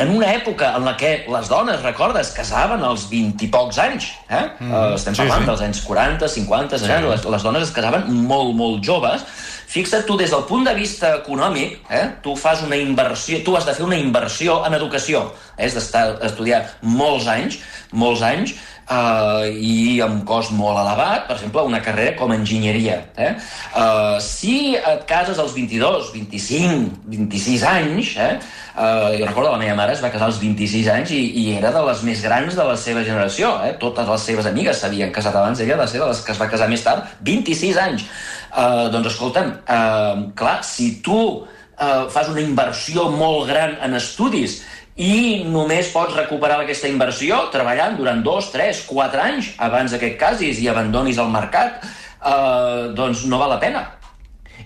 en 0.00 0.08
una 0.16 0.30
època 0.32 0.70
en 0.78 0.86
la 0.88 0.94
que 0.96 1.12
les 1.28 1.48
dones, 1.50 1.82
recordes, 1.84 2.30
casaven 2.32 2.84
als 2.86 3.08
20 3.10 3.44
i 3.44 3.48
pocs 3.52 3.80
anys, 3.82 4.08
eh? 4.28 4.46
Mm, 4.58 4.70
uh, 4.72 4.94
estem 4.96 5.16
parlant 5.18 5.42
sí, 5.42 5.44
sí. 5.44 5.50
dels 5.50 5.64
anys 5.68 5.82
40, 5.84 6.30
50, 6.36 6.78
60, 6.78 7.00
sí. 7.02 7.10
les, 7.10 7.26
les 7.36 7.48
dones 7.48 7.66
es 7.66 7.74
casaven 7.76 8.08
molt, 8.30 8.54
molt 8.56 8.80
joves, 8.86 9.26
Fixa't 9.72 10.02
tu, 10.04 10.18
des 10.20 10.28
del 10.28 10.42
punt 10.44 10.66
de 10.68 10.74
vista 10.76 11.14
econòmic, 11.16 11.78
eh, 11.88 12.02
tu 12.20 12.34
fas 12.36 12.60
una 12.60 12.76
inversió, 12.76 13.38
tu 13.40 13.54
has 13.56 13.64
de 13.64 13.72
fer 13.72 13.86
una 13.86 13.96
inversió 13.96 14.58
en 14.66 14.74
educació. 14.76 15.22
Eh, 15.56 15.64
has 15.64 15.72
d'estar 15.78 16.02
estudiar 16.28 16.58
molts 16.82 17.24
anys, 17.32 17.56
molts 17.90 18.20
anys, 18.20 18.52
eh, 18.92 19.52
i 19.56 20.00
amb 20.04 20.24
cost 20.28 20.54
molt 20.56 20.80
elevat, 20.82 21.26
per 21.28 21.36
exemple, 21.38 21.64
una 21.68 21.82
carrera 21.84 22.16
com 22.18 22.34
enginyeria. 22.34 22.98
Eh? 23.16 23.30
Eh, 23.32 24.16
si 24.24 24.56
et 24.76 25.06
cases 25.08 25.38
als 25.42 25.54
22, 25.56 26.12
25, 26.14 27.06
26 27.16 27.70
anys, 27.76 28.16
eh, 28.16 28.34
Uh, 28.72 29.12
jo 29.20 29.26
recordo 29.26 29.50
la 29.52 29.58
meva 29.60 29.74
mare 29.76 29.92
es 29.92 30.00
va 30.00 30.08
casar 30.08 30.30
als 30.30 30.38
26 30.40 30.86
anys 30.88 31.10
i, 31.12 31.18
i 31.42 31.42
era 31.58 31.68
de 31.74 31.80
les 31.84 31.98
més 32.08 32.22
grans 32.24 32.54
de 32.56 32.64
la 32.64 32.76
seva 32.80 33.02
generació. 33.04 33.50
Eh? 33.66 33.74
Totes 33.80 34.08
les 34.08 34.24
seves 34.30 34.48
amigues 34.48 34.80
s'havien 34.80 35.12
casat 35.12 35.36
abans, 35.36 35.60
ella 35.60 35.76
va 35.76 35.84
ser 35.90 36.00
de 36.00 36.06
les 36.08 36.22
que 36.24 36.32
es 36.32 36.40
va 36.40 36.48
casar 36.48 36.70
més 36.72 36.84
tard, 36.86 37.10
26 37.20 37.80
anys. 37.82 38.06
Uh, 38.48 38.88
doncs 38.92 39.10
escolta'm, 39.12 39.52
uh, 39.60 40.24
clar, 40.36 40.58
si 40.64 40.88
tu 41.04 41.18
uh, 41.20 42.08
fas 42.12 42.32
una 42.32 42.40
inversió 42.40 43.10
molt 43.12 43.44
gran 43.52 43.76
en 43.84 44.00
estudis 44.00 44.62
i 44.96 45.44
només 45.48 45.88
pots 45.92 46.16
recuperar 46.16 46.60
aquesta 46.60 46.90
inversió 46.90 47.38
treballant 47.52 47.96
durant 47.96 48.20
dos, 48.22 48.50
tres, 48.52 48.82
quatre 48.84 49.22
anys 49.22 49.54
abans 49.56 49.94
que 49.96 50.12
et 50.12 50.18
casis 50.20 50.60
i 50.60 50.68
abandonis 50.68 51.18
el 51.18 51.32
mercat, 51.32 51.80
eh, 52.20 52.92
doncs 52.96 53.24
no 53.24 53.40
val 53.40 53.54
la 53.56 53.60
pena. 53.60 53.86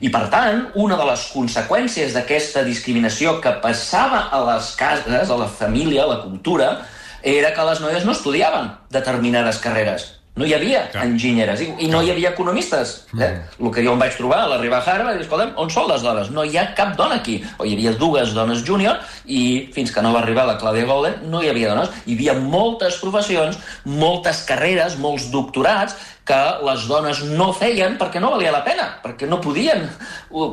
I, 0.01 0.11
per 0.11 0.27
tant, 0.29 0.67
una 0.75 0.97
de 0.99 1.07
les 1.09 1.23
conseqüències 1.33 2.13
d'aquesta 2.13 2.67
discriminació 2.67 3.39
que 3.41 3.55
passava 3.63 4.27
a 4.29 4.43
les 4.51 4.75
cases, 4.77 5.31
a 5.31 5.39
la 5.39 5.49
família, 5.49 6.05
a 6.05 6.11
la 6.11 6.21
cultura, 6.25 6.83
era 7.23 7.55
que 7.55 7.65
les 7.71 7.81
noies 7.81 8.05
no 8.05 8.13
estudiaven 8.13 8.75
determinades 8.93 9.59
carreres. 9.63 10.16
No 10.37 10.45
hi 10.45 10.53
havia 10.53 10.83
Clar. 10.93 11.07
enginyeres 11.09 11.63
i, 11.65 11.67
i 11.87 11.87
no 11.89 12.03
hi 12.05 12.11
havia 12.13 12.35
economistes. 12.35 12.91
Eh? 13.15 13.25
Mm. 13.25 13.65
El 13.65 13.71
que 13.73 13.85
jo 13.87 13.95
em 13.97 14.03
vaig 14.03 14.19
trobar 14.19 14.43
a 14.45 14.49
l'arribar 14.51 14.83
a 14.83 14.93
Harvard, 14.93 15.23
escolta'm, 15.25 15.55
on 15.63 15.71
són 15.73 15.87
les 15.89 16.05
dones? 16.05 16.29
No 16.35 16.45
hi 16.45 16.59
ha 16.61 16.67
cap 16.77 16.93
dona 16.99 17.17
aquí. 17.23 17.39
O 17.57 17.65
hi 17.65 17.73
havia 17.73 17.95
dues 17.97 18.35
dones 18.37 18.61
júnior 18.67 19.01
i 19.25 19.41
fins 19.73 19.95
que 19.95 20.05
no 20.05 20.13
va 20.13 20.21
arribar 20.21 20.45
la 20.45 20.59
Claudia 20.61 20.85
Golden 20.91 21.25
no 21.33 21.41
hi 21.41 21.49
havia 21.49 21.73
dones. 21.73 21.95
Hi 22.05 22.19
havia 22.19 22.37
moltes 22.37 23.01
professions, 23.01 23.57
moltes 23.89 24.45
carreres, 24.45 24.99
molts 25.01 25.31
doctorats 25.33 25.97
que 26.27 26.39
les 26.67 26.85
dones 26.91 27.23
no 27.39 27.53
feien 27.55 27.95
perquè 28.01 28.21
no 28.21 28.33
valia 28.35 28.53
la 28.53 28.65
pena, 28.67 28.89
perquè 29.05 29.29
no 29.31 29.39
podien 29.41 29.87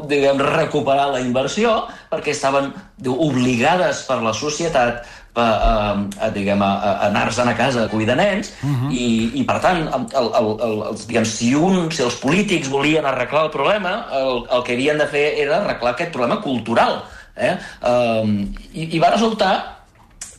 diguem, 0.08 0.40
recuperar 0.54 1.10
la 1.12 1.22
inversió, 1.24 1.74
perquè 2.12 2.32
estaven 2.32 2.70
obligades 3.10 4.04
per 4.08 4.22
la 4.22 4.36
societat 4.38 5.02
a, 5.36 5.42
a, 5.42 6.26
a, 6.26 6.30
diguem, 6.30 6.62
a, 6.62 6.72
a 6.78 6.92
anar-se'n 7.08 7.50
a 7.50 7.56
casa 7.58 7.86
a 7.86 7.90
cuidar 7.90 8.16
nens, 8.18 8.54
uh 8.62 8.68
mhm. 8.68 8.88
-huh. 8.88 8.92
i, 8.92 9.32
i 9.42 9.44
per 9.44 9.60
tant, 9.60 9.82
el, 9.88 10.06
el, 10.14 10.28
el, 10.40 10.82
el, 10.90 10.98
diguem, 11.08 11.26
si, 11.26 11.54
un, 11.56 11.92
si 11.92 12.04
els 12.04 12.16
polítics 12.16 12.70
volien 12.70 13.06
arreglar 13.06 13.46
el 13.46 13.52
problema, 13.52 14.08
el, 14.12 14.46
el 14.52 14.64
que 14.64 14.74
havien 14.74 14.98
de 14.98 15.08
fer 15.08 15.40
era 15.40 15.64
arreglar 15.64 15.94
aquest 15.94 16.12
problema 16.12 16.42
cultural. 16.42 17.04
Eh? 17.36 17.58
Um, 17.82 18.54
i, 18.74 18.96
I 18.96 19.00
va 19.00 19.10
resultar 19.10 19.80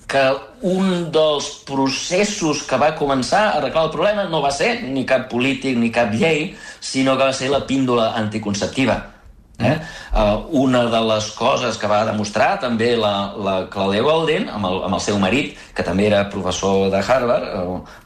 que 0.06 0.36
un 0.62 1.10
dels 1.10 1.48
processos 1.66 2.62
que 2.62 2.76
va 2.76 2.94
començar 2.94 3.48
a 3.48 3.56
arreglar 3.58 3.84
el 3.84 3.90
problema 3.90 4.24
no 4.24 4.40
va 4.40 4.50
ser 4.50 4.82
ni 4.82 5.04
cap 5.04 5.28
polític 5.28 5.76
ni 5.76 5.90
cap 5.90 6.12
llei, 6.12 6.54
sinó 6.80 7.16
que 7.16 7.24
va 7.24 7.32
ser 7.32 7.50
la 7.50 7.66
píndola 7.66 8.14
anticonceptiva 8.14 9.13
Eh? 9.58 9.76
Uh, 10.10 10.42
una 10.64 10.84
de 10.90 11.00
les 11.06 11.30
coses 11.38 11.78
que 11.78 11.86
va 11.90 12.02
demostrar 12.08 12.56
també 12.62 12.94
la, 12.98 13.32
la 13.38 13.54
Claudia 13.70 14.02
Golden 14.02 14.48
amb 14.50 14.66
el, 14.66 14.80
amb 14.88 14.98
el 14.98 15.02
seu 15.04 15.18
marit, 15.22 15.54
que 15.74 15.86
també 15.86 16.08
era 16.08 16.24
professor 16.30 16.88
de 16.90 17.00
Harvard, 17.00 17.46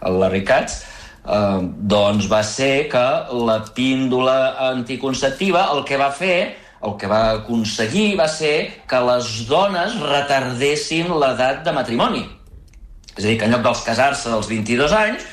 el 0.04 0.20
Larry 0.20 0.44
Katz, 0.44 0.82
uh, 1.24 1.62
doncs 1.64 2.28
va 2.28 2.42
ser 2.44 2.88
que 2.92 3.06
la 3.48 3.62
píndola 3.74 4.38
anticonceptiva 4.68 5.70
el 5.72 5.84
que 5.88 6.00
va 6.00 6.12
fer 6.12 6.38
el 6.78 6.94
que 6.94 7.08
va 7.10 7.22
aconseguir 7.40 8.12
va 8.18 8.28
ser 8.30 8.84
que 8.90 9.00
les 9.08 9.30
dones 9.48 9.96
retardessin 9.98 11.10
l'edat 11.10 11.64
de 11.66 11.74
matrimoni. 11.74 12.22
És 13.16 13.24
a 13.24 13.26
dir, 13.26 13.38
que 13.40 13.48
en 13.48 13.56
lloc 13.56 13.64
dels 13.64 13.82
casar-se 13.82 14.30
als 14.30 14.46
22 14.46 14.94
anys, 14.94 15.24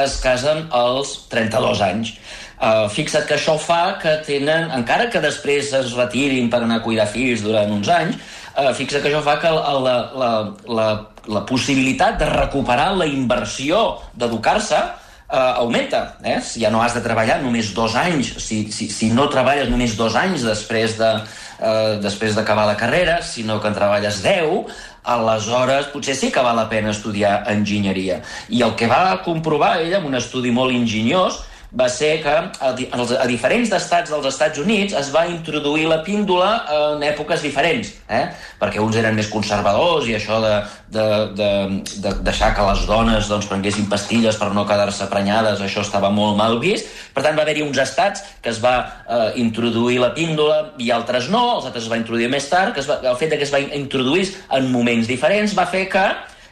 es 0.00 0.16
casen 0.22 0.64
als 0.74 1.14
32 1.30 1.82
anys. 1.84 2.14
Uh, 2.64 2.86
fixa't 2.88 3.26
que 3.28 3.34
això 3.36 3.58
fa 3.60 3.98
que 4.00 4.14
tenen, 4.24 4.70
encara 4.72 5.10
que 5.12 5.20
després 5.20 5.68
es 5.76 5.90
retirin 5.98 6.46
per 6.48 6.62
anar 6.64 6.78
a 6.80 6.84
cuidar 6.86 7.04
fills 7.12 7.42
durant 7.44 7.68
uns 7.74 7.90
anys, 7.92 8.16
uh, 8.56 8.70
fixa't 8.72 9.04
que 9.04 9.10
això 9.10 9.20
fa 9.26 9.34
que 9.42 9.50
la, 9.52 9.74
la, 9.84 9.96
la, 10.16 10.30
la, 10.78 10.86
la 11.28 11.42
possibilitat 11.44 12.16
de 12.22 12.30
recuperar 12.30 12.94
la 12.96 13.10
inversió 13.10 13.82
d'educar-se 14.16 14.80
uh, 14.80 15.60
augmenta. 15.60 16.16
Eh? 16.24 16.38
Ja 16.56 16.72
no 16.72 16.80
has 16.80 16.96
de 16.96 17.04
treballar 17.04 17.42
només 17.44 17.74
dos 17.76 17.98
anys, 18.00 18.32
si, 18.40 18.64
si, 18.72 18.88
si 18.88 19.12
no 19.12 19.28
treballes 19.28 19.68
només 19.68 19.98
dos 20.00 20.16
anys 20.16 20.48
després 20.48 20.96
de, 20.96 21.12
uh, 21.20 21.94
després 22.00 22.32
d'acabar 22.32 22.64
la 22.70 22.80
carrera, 22.80 23.20
sinó 23.20 23.60
que 23.60 23.68
en 23.68 23.76
treballes 23.76 24.24
10, 24.24 24.70
aleshores 25.04 25.92
potser 25.92 26.16
sí 26.16 26.32
que 26.32 26.40
val 26.40 26.56
la 26.56 26.70
pena 26.72 26.96
estudiar 26.96 27.42
enginyeria. 27.52 28.22
I 28.48 28.64
el 28.64 28.72
que 28.78 28.88
va 28.88 29.18
comprovar 29.26 29.82
ella 29.82 30.00
amb 30.00 30.08
un 30.08 30.16
estudi 30.16 30.54
molt 30.54 30.72
ingeniós 30.72 31.44
va 31.74 31.88
ser 31.90 32.22
que 32.22 32.32
a, 32.32 32.70
diferents 33.26 33.72
estats 33.74 34.12
dels 34.12 34.26
Estats 34.30 34.60
Units 34.62 34.94
es 34.94 35.10
va 35.14 35.24
introduir 35.26 35.88
la 35.90 36.00
píndola 36.06 36.50
en 36.76 37.02
èpoques 37.06 37.42
diferents, 37.42 37.90
eh? 38.08 38.24
perquè 38.60 38.82
uns 38.82 38.96
eren 39.00 39.16
més 39.18 39.28
conservadors 39.32 40.06
i 40.08 40.14
això 40.14 40.38
de, 40.44 40.52
de, 40.94 41.06
de, 41.40 41.50
de 42.04 42.12
deixar 42.26 42.52
que 42.54 42.66
les 42.68 42.84
dones 42.88 43.30
doncs, 43.30 43.48
prenguessin 43.50 43.88
pastilles 43.90 44.38
per 44.40 44.52
no 44.54 44.66
quedar-se 44.68 45.08
prenyades, 45.10 45.62
això 45.64 45.82
estava 45.82 46.12
molt 46.14 46.38
mal 46.38 46.60
vist. 46.62 46.90
Per 47.14 47.24
tant, 47.24 47.34
va 47.34 47.42
haver-hi 47.42 47.66
uns 47.66 47.80
estats 47.82 48.22
que 48.42 48.52
es 48.54 48.60
va 48.62 48.76
eh, 48.84 49.32
introduir 49.42 49.98
la 50.02 50.12
píndola 50.14 50.76
i 50.78 50.92
altres 50.94 51.26
no, 51.32 51.56
els 51.58 51.66
altres 51.70 51.88
es 51.88 51.90
va 51.90 51.98
introduir 51.98 52.30
més 52.30 52.46
tard, 52.50 52.74
que 52.74 52.84
es 52.84 52.90
va, 52.90 53.00
el 53.02 53.18
fet 53.18 53.34
que 53.34 53.42
es 53.46 53.52
va 53.54 53.62
introduir 53.64 54.28
en 54.54 54.70
moments 54.70 55.10
diferents 55.10 55.56
va 55.58 55.66
fer 55.70 55.88
que 55.90 56.04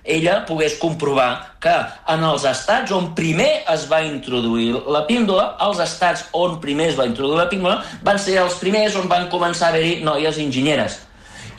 ella 0.05 0.43
pogués 0.47 0.75
comprovar 0.81 1.55
que 1.63 1.75
en 2.11 2.25
els 2.27 2.45
estats 2.49 2.91
on 2.95 3.13
primer 3.15 3.63
es 3.71 3.87
va 3.91 4.03
introduir 4.03 4.75
la 4.91 5.05
píndola, 5.07 5.53
els 5.63 5.79
estats 5.85 6.27
on 6.35 6.59
primer 6.61 6.91
es 6.91 6.99
va 6.99 7.07
introduir 7.07 7.39
la 7.39 7.49
píndola, 7.49 7.81
van 8.03 8.19
ser 8.19 8.41
els 8.43 8.59
primers 8.59 8.99
on 8.99 9.09
van 9.09 9.29
començar 9.31 9.71
a 9.71 9.75
haver-hi 9.77 10.03
noies 10.03 10.39
enginyeres. 10.43 10.99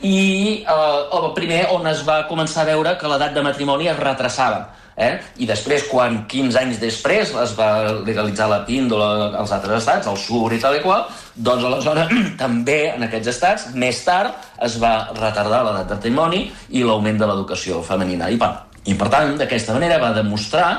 I 0.03 0.19
eh, 0.67 1.01
el 1.15 1.29
primer 1.38 1.65
on 1.71 1.88
es 1.88 2.03
va 2.03 2.25
començar 2.27 2.65
a 2.65 2.71
veure 2.73 2.97
que 2.99 3.08
l'edat 3.08 3.36
de 3.36 3.45
matrimoni 3.45 3.88
es 3.88 3.99
retrasava 3.99 4.65
Eh? 4.93 5.13
I 5.41 5.47
després, 5.49 5.88
quan 5.89 6.19
15 6.29 6.60
anys 6.60 6.79
després 6.82 7.32
es 7.41 7.53
va 7.58 7.69
legalitzar 8.06 8.45
la 8.51 8.62
píndola 8.67 9.32
als 9.39 9.53
altres 9.56 9.82
estats, 9.82 10.10
al 10.10 10.19
sud 10.21 10.53
i 10.53 10.60
tal 10.62 10.77
i 10.77 10.84
qual, 10.84 11.08
doncs 11.34 11.65
aleshores 11.65 12.13
també 12.43 12.79
en 12.91 13.08
aquests 13.08 13.32
estats, 13.34 13.67
més 13.73 14.03
tard, 14.06 14.38
es 14.62 14.77
va 14.82 15.10
retardar 15.17 15.63
l'edat 15.65 15.89
de 15.89 15.97
matrimoni 15.97 16.43
i 16.77 16.86
l'augment 16.86 17.17
de 17.17 17.29
l'educació 17.29 17.82
femenina. 17.86 18.29
I 18.29 18.38
per, 18.38 18.51
i 18.86 18.93
per 18.99 19.10
tant, 19.10 19.34
d'aquesta 19.39 19.73
manera 19.77 20.01
va 20.01 20.13
demostrar 20.13 20.69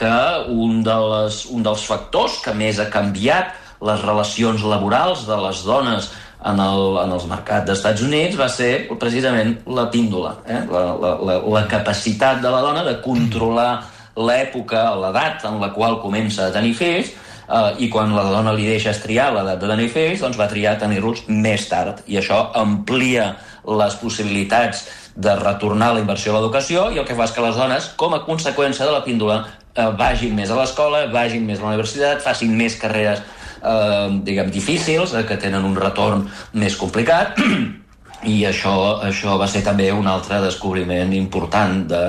que 0.00 0.12
un, 0.48 0.80
de 0.82 0.96
les, 1.12 1.44
un 1.52 1.62
dels 1.62 1.82
factors 1.86 2.40
que 2.44 2.54
més 2.56 2.80
ha 2.80 2.88
canviat 2.90 3.54
les 3.84 4.02
relacions 4.04 4.64
laborals 4.68 5.26
de 5.28 5.36
les 5.40 5.62
dones 5.64 6.10
en 6.44 6.60
el, 6.60 6.84
en 7.02 7.14
els 7.16 7.26
mercats 7.28 7.66
dels 7.68 7.80
Estats 7.80 8.02
Units 8.04 8.38
va 8.40 8.48
ser 8.48 8.88
precisament 9.00 9.58
la 9.68 9.88
píndola, 9.92 10.36
eh? 10.48 10.62
la, 10.70 10.84
la, 10.96 11.14
la, 11.28 11.38
la 11.56 11.64
capacitat 11.68 12.40
de 12.40 12.52
la 12.52 12.62
dona 12.64 12.84
de 12.86 12.96
controlar 13.04 13.72
l'època, 14.16 14.86
l'edat 15.00 15.44
en 15.48 15.60
la 15.60 15.70
qual 15.74 16.00
comença 16.00 16.46
a 16.46 16.54
tenir 16.54 16.72
fills, 16.78 17.12
eh, 17.12 17.84
i 17.84 17.90
quan 17.92 18.14
la 18.16 18.24
dona 18.30 18.54
li 18.56 18.68
deixa 18.68 18.94
triar 19.02 19.30
l'edat 19.34 19.60
de 19.60 19.68
tenir 19.68 19.90
fills, 19.92 20.24
doncs 20.24 20.40
va 20.40 20.48
triar 20.50 20.78
tenir-los 20.80 21.26
més 21.28 21.68
tard, 21.68 22.00
i 22.08 22.18
això 22.20 22.46
amplia 22.58 23.34
les 23.68 23.96
possibilitats 24.00 24.86
de 25.20 25.34
retornar 25.36 25.92
la 25.94 26.00
inversió 26.00 26.32
a 26.32 26.38
l'educació 26.38 26.86
i 26.94 27.00
el 27.02 27.04
que 27.04 27.16
fa 27.18 27.26
és 27.28 27.34
que 27.36 27.44
les 27.44 27.58
dones, 27.58 27.90
com 28.00 28.14
a 28.16 28.22
conseqüència 28.24 28.86
de 28.88 28.94
la 28.94 29.04
píndola, 29.04 29.42
eh, 29.74 29.90
vagin 29.98 30.32
més 30.34 30.50
a 30.50 30.56
l'escola, 30.56 31.04
vagin 31.12 31.44
més 31.44 31.60
a 31.60 31.66
la 31.66 31.74
universitat, 31.74 32.24
facin 32.24 32.56
més 32.56 32.78
carreres 32.80 33.20
eh, 33.62 34.08
diguem, 34.26 34.50
difícils, 34.50 35.14
eh, 35.14 35.24
que 35.28 35.38
tenen 35.40 35.64
un 35.64 35.76
retorn 35.76 36.26
més 36.52 36.76
complicat, 36.80 37.38
i 38.34 38.42
això, 38.48 38.74
això 39.06 39.38
va 39.40 39.48
ser 39.48 39.64
també 39.64 39.90
un 39.92 40.08
altre 40.10 40.40
descobriment 40.44 41.12
important 41.16 41.86
de, 41.88 42.04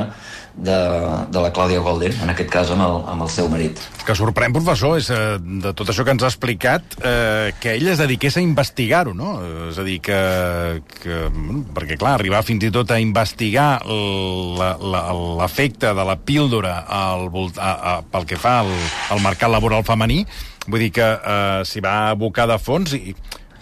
de, 0.56 0.78
de 1.32 1.40
la 1.40 1.52
Clàudia 1.56 1.80
Golden, 1.80 2.14
en 2.24 2.32
aquest 2.34 2.50
cas 2.52 2.72
amb 2.74 2.84
el, 2.84 2.98
amb 3.14 3.24
el 3.26 3.32
seu 3.32 3.48
marit. 3.52 3.80
Que 4.06 4.16
sorprèn, 4.18 4.54
professor, 4.56 4.98
és 5.00 5.08
eh, 5.14 5.38
de 5.40 5.72
tot 5.78 5.90
això 5.92 6.04
que 6.06 6.14
ens 6.16 6.26
ha 6.26 6.32
explicat, 6.32 6.98
eh, 7.00 7.54
que 7.62 7.76
ell 7.78 7.88
es 7.94 8.02
dediqués 8.02 8.38
a 8.38 8.44
investigar-ho, 8.44 9.16
no? 9.18 9.38
És 9.70 9.80
a 9.80 9.88
dir, 9.88 10.00
que, 10.04 10.20
que... 11.00 11.24
Perquè, 11.76 11.98
clar, 12.02 12.18
arribar 12.18 12.44
fins 12.48 12.68
i 12.68 12.72
tot 12.74 12.92
a 12.92 13.00
investigar 13.02 13.82
l'efecte 15.40 15.94
de 15.96 16.08
la 16.08 16.18
píldora 16.20 16.82
al, 16.84 17.30
a, 17.56 17.72
a, 17.72 17.98
pel 18.12 18.28
que 18.28 18.40
fa 18.42 18.60
al, 18.66 18.72
al 19.16 19.24
mercat 19.24 19.54
laboral 19.54 19.86
femení, 19.88 20.26
vull 20.68 20.88
dir 20.88 20.92
que 20.96 21.06
eh, 21.06 21.62
s'hi 21.68 21.84
va 21.84 22.12
abocar 22.12 22.48
de 22.50 22.60
fons 22.62 22.98
i 22.98 23.16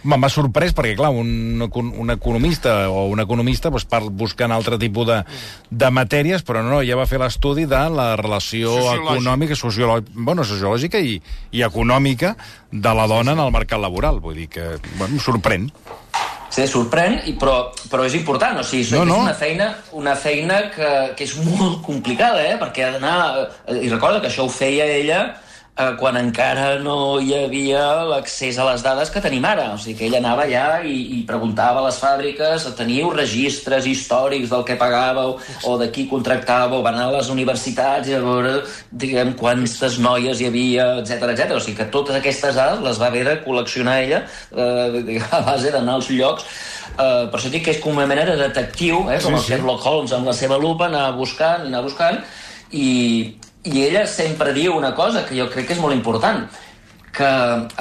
M'ha 0.07 0.29
sorprès 0.31 0.71
perquè, 0.71 0.93
clar, 0.95 1.09
un, 1.11 1.59
un 1.59 2.11
economista 2.13 2.87
o 2.87 3.07
un 3.11 3.19
economista 3.19 3.67
doncs, 3.67 3.83
per 3.89 4.05
buscant 4.07 4.53
altre 4.55 4.77
tipus 4.79 5.07
de, 5.09 5.17
de 5.69 5.89
matèries, 5.91 6.43
però 6.47 6.61
no, 6.63 6.79
ja 6.87 6.95
va 6.95 7.07
fer 7.09 7.19
l'estudi 7.19 7.65
de 7.67 7.81
la 7.91 8.13
relació 8.19 8.77
econòmica, 8.93 9.57
sociològica, 9.59 10.15
bueno, 10.15 10.45
sociològica 10.47 11.01
i, 11.03 11.17
i 11.51 11.65
econòmica 11.67 12.35
de 12.71 12.93
la 12.95 13.07
dona 13.11 13.35
en 13.35 13.43
el 13.43 13.51
mercat 13.51 13.81
laboral. 13.83 14.21
Vull 14.23 14.39
dir 14.39 14.47
que, 14.53 14.69
bueno, 14.95 15.19
sorprèn. 15.19 15.67
Sí, 16.49 16.63
sorprèn, 16.65 17.19
i, 17.29 17.35
però, 17.37 17.57
però 17.91 18.07
és 18.07 18.15
important, 18.17 18.57
o 18.57 18.63
sigui, 18.65 18.87
no, 18.95 19.03
no. 19.05 19.19
és 19.19 19.27
una 19.27 19.35
feina, 19.37 19.67
una 19.99 20.15
feina 20.17 20.61
que, 20.71 20.93
que 21.19 21.27
és 21.27 21.35
molt 21.43 21.83
complicada, 21.85 22.39
eh? 22.47 22.55
perquè 22.61 22.87
ha 22.87 22.95
d'anar... 22.95 23.19
Eh, 23.67 23.83
I 23.83 23.91
recorda 23.91 24.23
que 24.23 24.31
això 24.31 24.47
ho 24.47 24.53
feia 24.53 24.87
ella 24.95 25.21
eh, 25.79 25.93
quan 25.99 26.17
encara 26.19 26.67
no 26.83 27.19
hi 27.23 27.33
havia 27.37 27.83
l'accés 28.09 28.59
a 28.59 28.67
les 28.69 28.83
dades 28.85 29.11
que 29.13 29.21
tenim 29.23 29.45
ara. 29.47 29.69
O 29.73 29.79
sigui 29.79 29.97
que 29.99 30.07
ell 30.09 30.17
anava 30.19 30.45
allà 30.45 30.81
i, 30.83 30.95
i 31.17 31.21
preguntava 31.29 31.81
a 31.81 31.87
les 31.87 31.99
fàbriques, 32.01 32.67
teniu 32.79 33.11
registres 33.15 33.87
històrics 33.89 34.51
del 34.51 34.65
que 34.67 34.77
pagàveu 34.79 35.37
o 35.69 35.77
de 35.81 35.89
qui 35.95 36.07
contractàveu, 36.11 36.83
va 36.85 36.93
anar 36.93 37.07
a 37.09 37.15
les 37.19 37.31
universitats 37.33 38.11
i 38.11 38.17
a 38.17 38.23
veure, 38.25 38.57
diguem, 38.91 39.35
quantes 39.39 39.99
noies 40.03 40.41
hi 40.41 40.49
havia, 40.49 40.89
etc 41.03 41.31
etc. 41.31 41.55
O 41.55 41.63
sigui 41.63 41.79
que 41.79 41.91
totes 41.93 42.19
aquestes 42.19 42.59
dades 42.59 42.83
les 42.83 42.99
va 42.99 43.07
haver 43.07 43.23
de 43.27 43.39
col·leccionar 43.45 44.01
ella 44.03 44.25
eh, 44.51 45.21
a 45.31 45.41
base 45.47 45.71
d'anar 45.71 45.99
als 45.99 46.11
llocs 46.11 46.49
Uh, 46.99 47.29
per 47.31 47.37
això 47.37 47.47
dic 47.53 47.61
que 47.63 47.71
és 47.71 47.77
com 47.79 47.95
una 47.95 48.07
mena 48.09 48.25
de 48.27 48.33
detectiu, 48.35 49.05
eh, 49.07 49.19
com 49.23 49.31
sí, 49.31 49.37
el 49.37 49.43
Sherlock 49.45 49.85
Holmes 49.87 50.11
amb 50.17 50.27
la 50.27 50.33
seva 50.35 50.57
lupa, 50.59 50.89
anar 50.89 51.13
buscant, 51.15 51.63
anar 51.69 51.79
buscant, 51.85 52.17
i, 52.75 52.87
i 53.63 53.83
ella 53.83 54.05
sempre 54.07 54.53
diu 54.55 54.75
una 54.77 54.93
cosa 54.95 55.25
que 55.27 55.37
jo 55.37 55.49
crec 55.51 55.67
que 55.67 55.75
és 55.75 55.81
molt 55.81 55.95
important, 55.95 56.45
que 57.15 57.29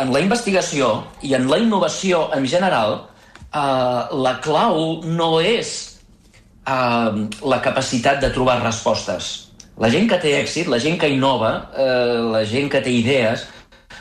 en 0.03 0.13
la 0.13 0.23
investigació 0.25 1.05
i 1.23 1.35
en 1.39 1.47
la 1.51 1.59
innovació 1.63 2.29
en 2.35 2.47
general, 2.49 3.05
eh, 3.53 4.17
la 4.25 4.39
clau 4.45 5.03
no 5.05 5.39
és 5.41 5.75
eh, 6.67 7.29
la 7.53 7.61
capacitat 7.63 8.21
de 8.25 8.33
trobar 8.35 8.61
respostes. 8.63 9.49
La 9.79 9.91
gent 9.93 10.09
que 10.11 10.19
té 10.19 10.35
èxit, 10.41 10.67
la 10.67 10.81
gent 10.83 10.99
que 10.99 11.11
innova, 11.13 11.71
eh, 11.77 12.19
la 12.33 12.43
gent 12.45 12.71
que 12.73 12.83
té 12.83 12.91
idees, 12.91 13.47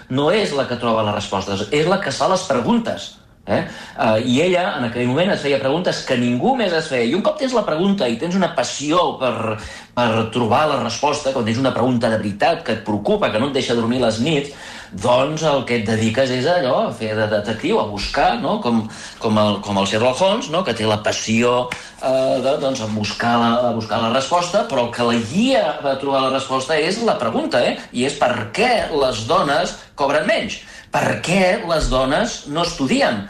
no 0.09 0.31
és 0.31 0.53
la 0.55 0.65
que 0.67 0.79
troba 0.81 1.03
les 1.05 1.15
respostes, 1.19 1.67
és 1.71 1.87
la 1.87 1.99
que 2.01 2.11
fa 2.15 2.29
les 2.31 2.47
preguntes. 2.49 3.16
Eh? 3.47 3.63
Uh, 3.95 4.17
I 4.27 4.41
ella, 4.43 4.63
en 4.77 4.89
aquell 4.89 5.07
moment, 5.07 5.31
es 5.31 5.43
feia 5.45 5.59
preguntes 5.61 6.03
que 6.07 6.17
ningú 6.19 6.55
més 6.59 6.73
es 6.75 6.89
feia. 6.91 7.07
I 7.07 7.15
un 7.15 7.23
cop 7.23 7.39
tens 7.39 7.55
la 7.55 7.63
pregunta 7.67 8.07
i 8.07 8.17
tens 8.19 8.35
una 8.35 8.51
passió 8.57 9.13
per, 9.21 9.55
per 9.95 10.09
trobar 10.35 10.65
la 10.67 10.81
resposta, 10.83 11.31
quan 11.33 11.47
tens 11.47 11.61
una 11.61 11.73
pregunta 11.75 12.11
de 12.11 12.19
veritat 12.19 12.65
que 12.67 12.75
et 12.75 12.83
preocupa, 12.87 13.31
que 13.31 13.39
no 13.39 13.47
et 13.49 13.55
deixa 13.61 13.77
dormir 13.77 14.03
les 14.03 14.19
nits, 14.23 14.51
doncs 14.91 15.43
el 15.47 15.63
que 15.67 15.81
et 15.81 15.87
dediques 15.87 16.31
és 16.31 16.45
allò, 16.47 16.75
a 16.87 16.93
fer 16.95 17.13
de 17.17 17.27
detectiu, 17.31 17.79
a 17.79 17.87
buscar, 17.89 18.37
no? 18.43 18.57
com, 18.63 18.85
com, 19.19 19.39
el, 19.41 19.59
com 19.63 19.79
el 19.79 19.87
Sherlock 19.89 20.21
Holmes, 20.21 20.51
no? 20.53 20.63
que 20.67 20.75
té 20.77 20.87
la 20.87 21.01
passió 21.03 21.67
eh, 21.67 22.37
de, 22.43 22.55
doncs, 22.61 22.83
a, 22.83 22.87
buscar 22.95 23.35
la, 23.41 23.51
a 23.69 23.73
buscar 23.75 23.99
la 24.03 24.13
resposta, 24.13 24.63
però 24.69 24.87
el 24.87 24.93
que 24.95 25.07
la 25.07 25.19
guia 25.31 25.65
a 25.81 25.97
trobar 25.99 26.27
la 26.27 26.33
resposta 26.37 26.79
és 26.79 27.01
la 27.07 27.17
pregunta, 27.19 27.63
eh? 27.63 27.77
i 27.91 28.07
és 28.07 28.15
per 28.19 28.51
què 28.55 28.71
les 28.95 29.25
dones 29.27 29.75
cobren 29.99 30.27
menys? 30.29 30.61
Per 30.91 31.19
què 31.25 31.41
les 31.67 31.91
dones 31.91 32.43
no 32.47 32.63
estudien? 32.63 33.25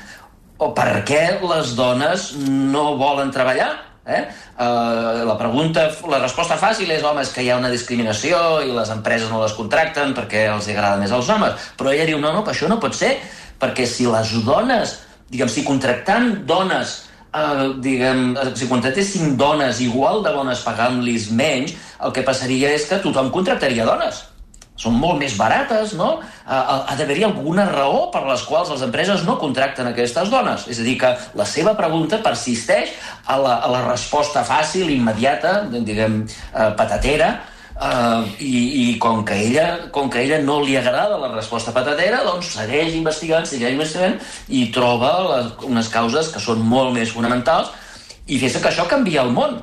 o 0.57 0.71
per 0.73 1.03
què 1.05 1.21
les 1.41 1.73
dones 1.77 2.31
no 2.37 2.95
volen 2.97 3.31
treballar? 3.33 3.69
Eh? 4.07 4.21
Uh, 4.55 5.25
la 5.27 5.35
pregunta, 5.37 5.89
la 6.07 6.21
resposta 6.21 6.55
fàcil 6.57 6.89
és 6.95 7.03
home, 7.03 7.21
és 7.25 7.33
que 7.35 7.43
hi 7.43 7.49
ha 7.51 7.57
una 7.59 7.71
discriminació 7.73 8.61
i 8.63 8.71
les 8.71 8.91
empreses 8.93 9.29
no 9.29 9.41
les 9.41 9.55
contracten 9.57 10.15
perquè 10.17 10.45
els 10.53 10.69
agrada 10.71 11.01
més 11.01 11.11
als 11.11 11.29
homes. 11.33 11.67
Però 11.77 11.91
ella 11.91 12.07
diu, 12.07 12.21
no, 12.23 12.31
no, 12.33 12.45
això 12.47 12.71
no 12.71 12.79
pot 12.81 12.95
ser, 12.95 13.17
perquè 13.59 13.85
si 13.89 14.07
les 14.09 14.31
dones, 14.47 14.95
diguem, 15.29 15.51
si 15.51 15.67
contractant 15.67 16.33
dones 16.47 17.03
Uh, 17.37 17.75
diguem, 17.83 18.31
si 18.57 18.65
contractessin 18.65 19.35
dones 19.37 19.81
igual 19.83 20.23
de 20.25 20.31
bones 20.33 20.61
pagant-los 20.65 21.27
menys, 21.35 21.75
el 22.01 22.15
que 22.15 22.23
passaria 22.25 22.71
és 22.73 22.87
que 22.89 22.97
tothom 23.03 23.27
contractaria 23.35 23.85
dones 23.85 24.23
són 24.77 24.95
molt 25.01 25.19
més 25.19 25.35
barates, 25.37 25.95
no? 25.97 26.19
Ha, 26.45 26.59
ha 26.91 26.95
d'haver-hi 26.97 27.25
alguna 27.27 27.65
raó 27.69 28.07
per 28.13 28.23
les 28.27 28.43
quals 28.47 28.69
les 28.73 28.85
empreses 28.85 29.25
no 29.27 29.39
contracten 29.41 29.89
aquestes 29.89 30.29
dones. 30.33 30.67
És 30.69 30.79
a 30.79 30.85
dir, 30.85 30.95
que 31.01 31.13
la 31.37 31.47
seva 31.49 31.73
pregunta 31.79 32.21
persisteix 32.23 32.93
a 33.25 33.39
la, 33.41 33.57
a 33.65 33.71
la 33.73 33.83
resposta 33.89 34.45
fàcil, 34.47 34.91
immediata, 34.93 35.59
diguem, 35.73 36.23
eh, 36.53 36.73
patatera, 36.79 37.35
Uh, 37.77 38.25
i, 38.41 38.57
i 38.57 38.85
com 38.97 39.19
que, 39.21 39.35
ella, 39.37 39.65
com 39.93 40.07
que 40.09 40.23
ella 40.23 40.39
no 40.41 40.55
li 40.65 40.73
agrada 40.79 41.19
la 41.21 41.27
resposta 41.29 41.69
patatera, 41.69 42.23
doncs 42.25 42.55
segueix 42.55 42.95
investigant, 42.97 43.45
segueix 43.45 43.75
investigant 43.75 44.15
i 44.49 44.63
troba 44.73 45.11
les, 45.27 45.51
unes 45.67 45.91
causes 45.93 46.31
que 46.33 46.41
són 46.41 46.63
molt 46.65 46.95
més 46.95 47.13
fonamentals 47.13 47.69
i 48.25 48.39
fes 48.41 48.57
que 48.57 48.71
això 48.71 48.87
canvia 48.89 49.21
el 49.21 49.29
món. 49.35 49.59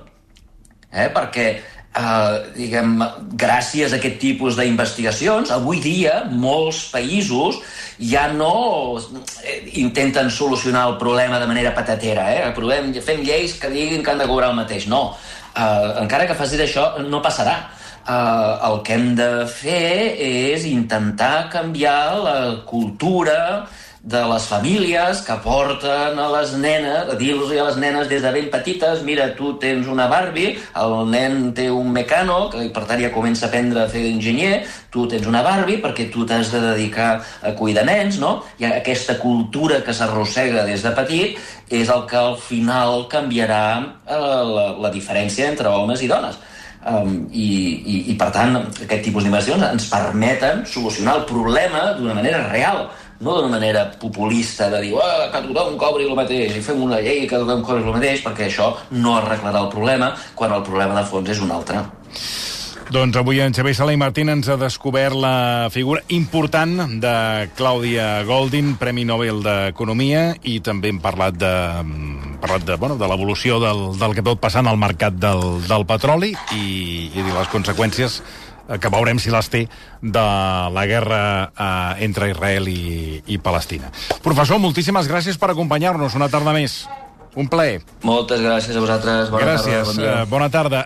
Eh? 0.94 1.08
Perquè 1.10 1.48
eh, 1.94 2.34
diguem, 2.56 2.98
gràcies 3.40 3.92
a 3.92 4.00
aquest 4.00 4.18
tipus 4.22 4.58
d'investigacions, 4.58 5.52
avui 5.54 5.80
dia 5.84 6.24
molts 6.30 6.88
països 6.92 7.60
ja 7.98 8.26
no 8.32 8.98
eh, 9.44 9.60
intenten 9.80 10.30
solucionar 10.30 10.88
el 10.90 10.98
problema 10.98 11.38
de 11.40 11.46
manera 11.50 11.74
patatera, 11.74 12.26
eh? 12.34 12.42
Aprovem, 12.50 12.92
fem 13.04 13.22
lleis 13.22 13.56
que 13.60 13.70
diguin 13.70 14.02
que 14.02 14.12
han 14.12 14.22
de 14.22 14.28
cobrar 14.30 14.50
el 14.50 14.58
mateix. 14.58 14.88
No, 14.90 15.16
eh, 15.54 15.94
encara 16.02 16.26
que 16.26 16.38
facis 16.38 16.66
això, 16.66 16.90
no 17.06 17.22
passarà. 17.22 17.62
Uh, 18.04 18.60
el 18.68 18.82
que 18.84 18.92
hem 18.98 19.14
de 19.16 19.46
fer 19.48 20.12
és 20.20 20.66
intentar 20.68 21.46
canviar 21.48 22.18
la 22.20 22.34
cultura 22.68 23.64
de 24.04 24.20
les 24.28 24.44
famílies 24.44 25.22
que 25.24 25.34
porten 25.40 26.18
a 26.20 26.26
les 26.34 26.50
nenes, 26.60 27.08
a 27.08 27.14
dir-los 27.16 27.48
a 27.54 27.70
les 27.70 27.78
nenes 27.80 28.08
des 28.10 28.20
de 28.20 28.32
ben 28.34 28.50
petites, 28.52 29.00
mira, 29.02 29.30
tu 29.32 29.54
tens 29.56 29.88
una 29.88 30.10
Barbie, 30.12 30.58
el 30.76 31.08
nen 31.08 31.54
té 31.56 31.70
un 31.72 31.88
mecano, 31.92 32.50
que 32.52 32.66
per 32.74 32.84
tant 32.84 33.00
ja 33.00 33.08
comença 33.14 33.46
a 33.46 33.48
aprendre 33.48 33.80
a 33.80 33.88
fer 33.88 34.02
d'enginyer, 34.04 34.58
tu 34.92 35.06
tens 35.08 35.24
una 35.26 35.40
Barbie 35.42 35.80
perquè 35.80 36.10
tu 36.12 36.26
t'has 36.28 36.52
de 36.52 36.60
dedicar 36.60 37.22
a 37.40 37.54
cuidar 37.56 37.86
nens, 37.88 38.20
no? 38.20 38.42
I 38.60 38.68
aquesta 38.68 39.16
cultura 39.16 39.80
que 39.80 39.96
s'arrossega 39.96 40.66
des 40.68 40.84
de 40.84 40.92
petit 40.92 41.40
és 41.72 41.88
el 41.88 42.04
que 42.04 42.20
al 42.20 42.36
final 42.36 43.06
canviarà 43.08 43.64
eh, 44.04 44.18
la, 44.20 44.66
la 44.84 44.92
diferència 44.92 45.48
entre 45.48 45.72
homes 45.72 46.04
i 46.04 46.10
dones. 46.12 46.36
Um, 46.84 47.30
i, 47.32 47.46
i, 47.80 47.94
I, 48.12 48.14
per 48.20 48.26
tant, 48.28 48.58
aquest 48.68 49.06
tipus 49.06 49.24
d'inversions 49.24 49.62
ens 49.70 49.86
permeten 49.88 50.66
solucionar 50.68 51.14
el 51.16 51.24
problema 51.24 51.94
d'una 51.96 52.12
manera 52.12 52.42
real 52.50 52.82
no 53.20 53.36
d'una 53.36 53.52
manera 53.52 53.84
populista 54.00 54.70
de 54.70 54.80
dir 54.82 54.94
oh, 54.98 55.02
que 55.32 55.42
tothom 55.48 55.76
cobri 55.80 56.08
el 56.08 56.16
mateix 56.18 56.56
i 56.58 56.64
fem 56.64 56.82
una 56.82 57.00
llei 57.04 57.26
que 57.28 57.38
tothom 57.38 57.62
cobri 57.66 57.84
el 57.84 57.98
mateix 57.98 58.24
perquè 58.24 58.48
això 58.48 58.72
no 58.90 59.18
arreglarà 59.18 59.62
el 59.66 59.70
problema 59.72 60.14
quan 60.34 60.52
el 60.56 60.66
problema 60.66 60.98
de 61.00 61.06
fons 61.08 61.30
és 61.30 61.44
un 61.44 61.54
altre. 61.54 61.84
Doncs 62.92 63.16
avui 63.16 63.40
en 63.40 63.54
Xavier 63.56 63.74
Sala 63.74 63.94
i 63.94 63.98
Martín 63.98 64.28
ens 64.28 64.48
ha 64.52 64.58
descobert 64.60 65.16
la 65.16 65.70
figura 65.72 66.02
important 66.12 66.98
de 67.00 67.14
Clàudia 67.56 68.22
Goldin, 68.28 68.74
Premi 68.78 69.06
Nobel 69.08 69.40
d'Economia, 69.42 70.34
i 70.44 70.58
també 70.60 70.92
hem 70.92 71.00
parlat 71.02 71.38
de, 71.40 71.54
parlat 72.44 72.66
de, 72.68 72.76
bueno, 72.76 72.98
de 73.00 73.08
l'evolució 73.08 73.56
del, 73.62 73.86
del 73.98 74.14
que 74.14 74.22
pot 74.26 74.38
passar 74.42 74.62
en 74.66 74.70
el 74.74 74.78
mercat 74.78 75.16
del, 75.16 75.64
del 75.64 75.86
petroli 75.88 76.34
i, 76.54 76.66
i 77.08 77.24
les 77.24 77.48
conseqüències 77.50 78.20
que 78.80 78.92
veurem 78.92 79.20
si 79.20 79.32
les 79.32 79.48
té 79.52 79.64
de 80.00 80.26
la 80.74 80.84
guerra 80.90 81.22
eh, 81.50 82.04
entre 82.06 82.30
Israel 82.32 82.68
i, 82.72 83.22
i 83.26 83.38
Palestina. 83.38 83.92
Professor, 84.24 84.60
moltíssimes 84.62 85.08
gràcies 85.10 85.40
per 85.40 85.52
acompanyar-nos 85.52 86.16
una 86.18 86.30
tarda 86.32 86.56
més. 86.56 86.84
Un 87.34 87.48
plaer. 87.50 87.80
Moltes 88.06 88.38
gràcies 88.44 88.76
a 88.76 88.80
vosaltres. 88.82 89.30
Bona 89.32 89.42
gràcies. 89.42 89.74
Tarda, 89.74 89.88
bon 89.88 89.96
dia. 89.98 90.12
Uh, 90.22 90.26
bona 90.30 90.46
tarda. 90.54 90.82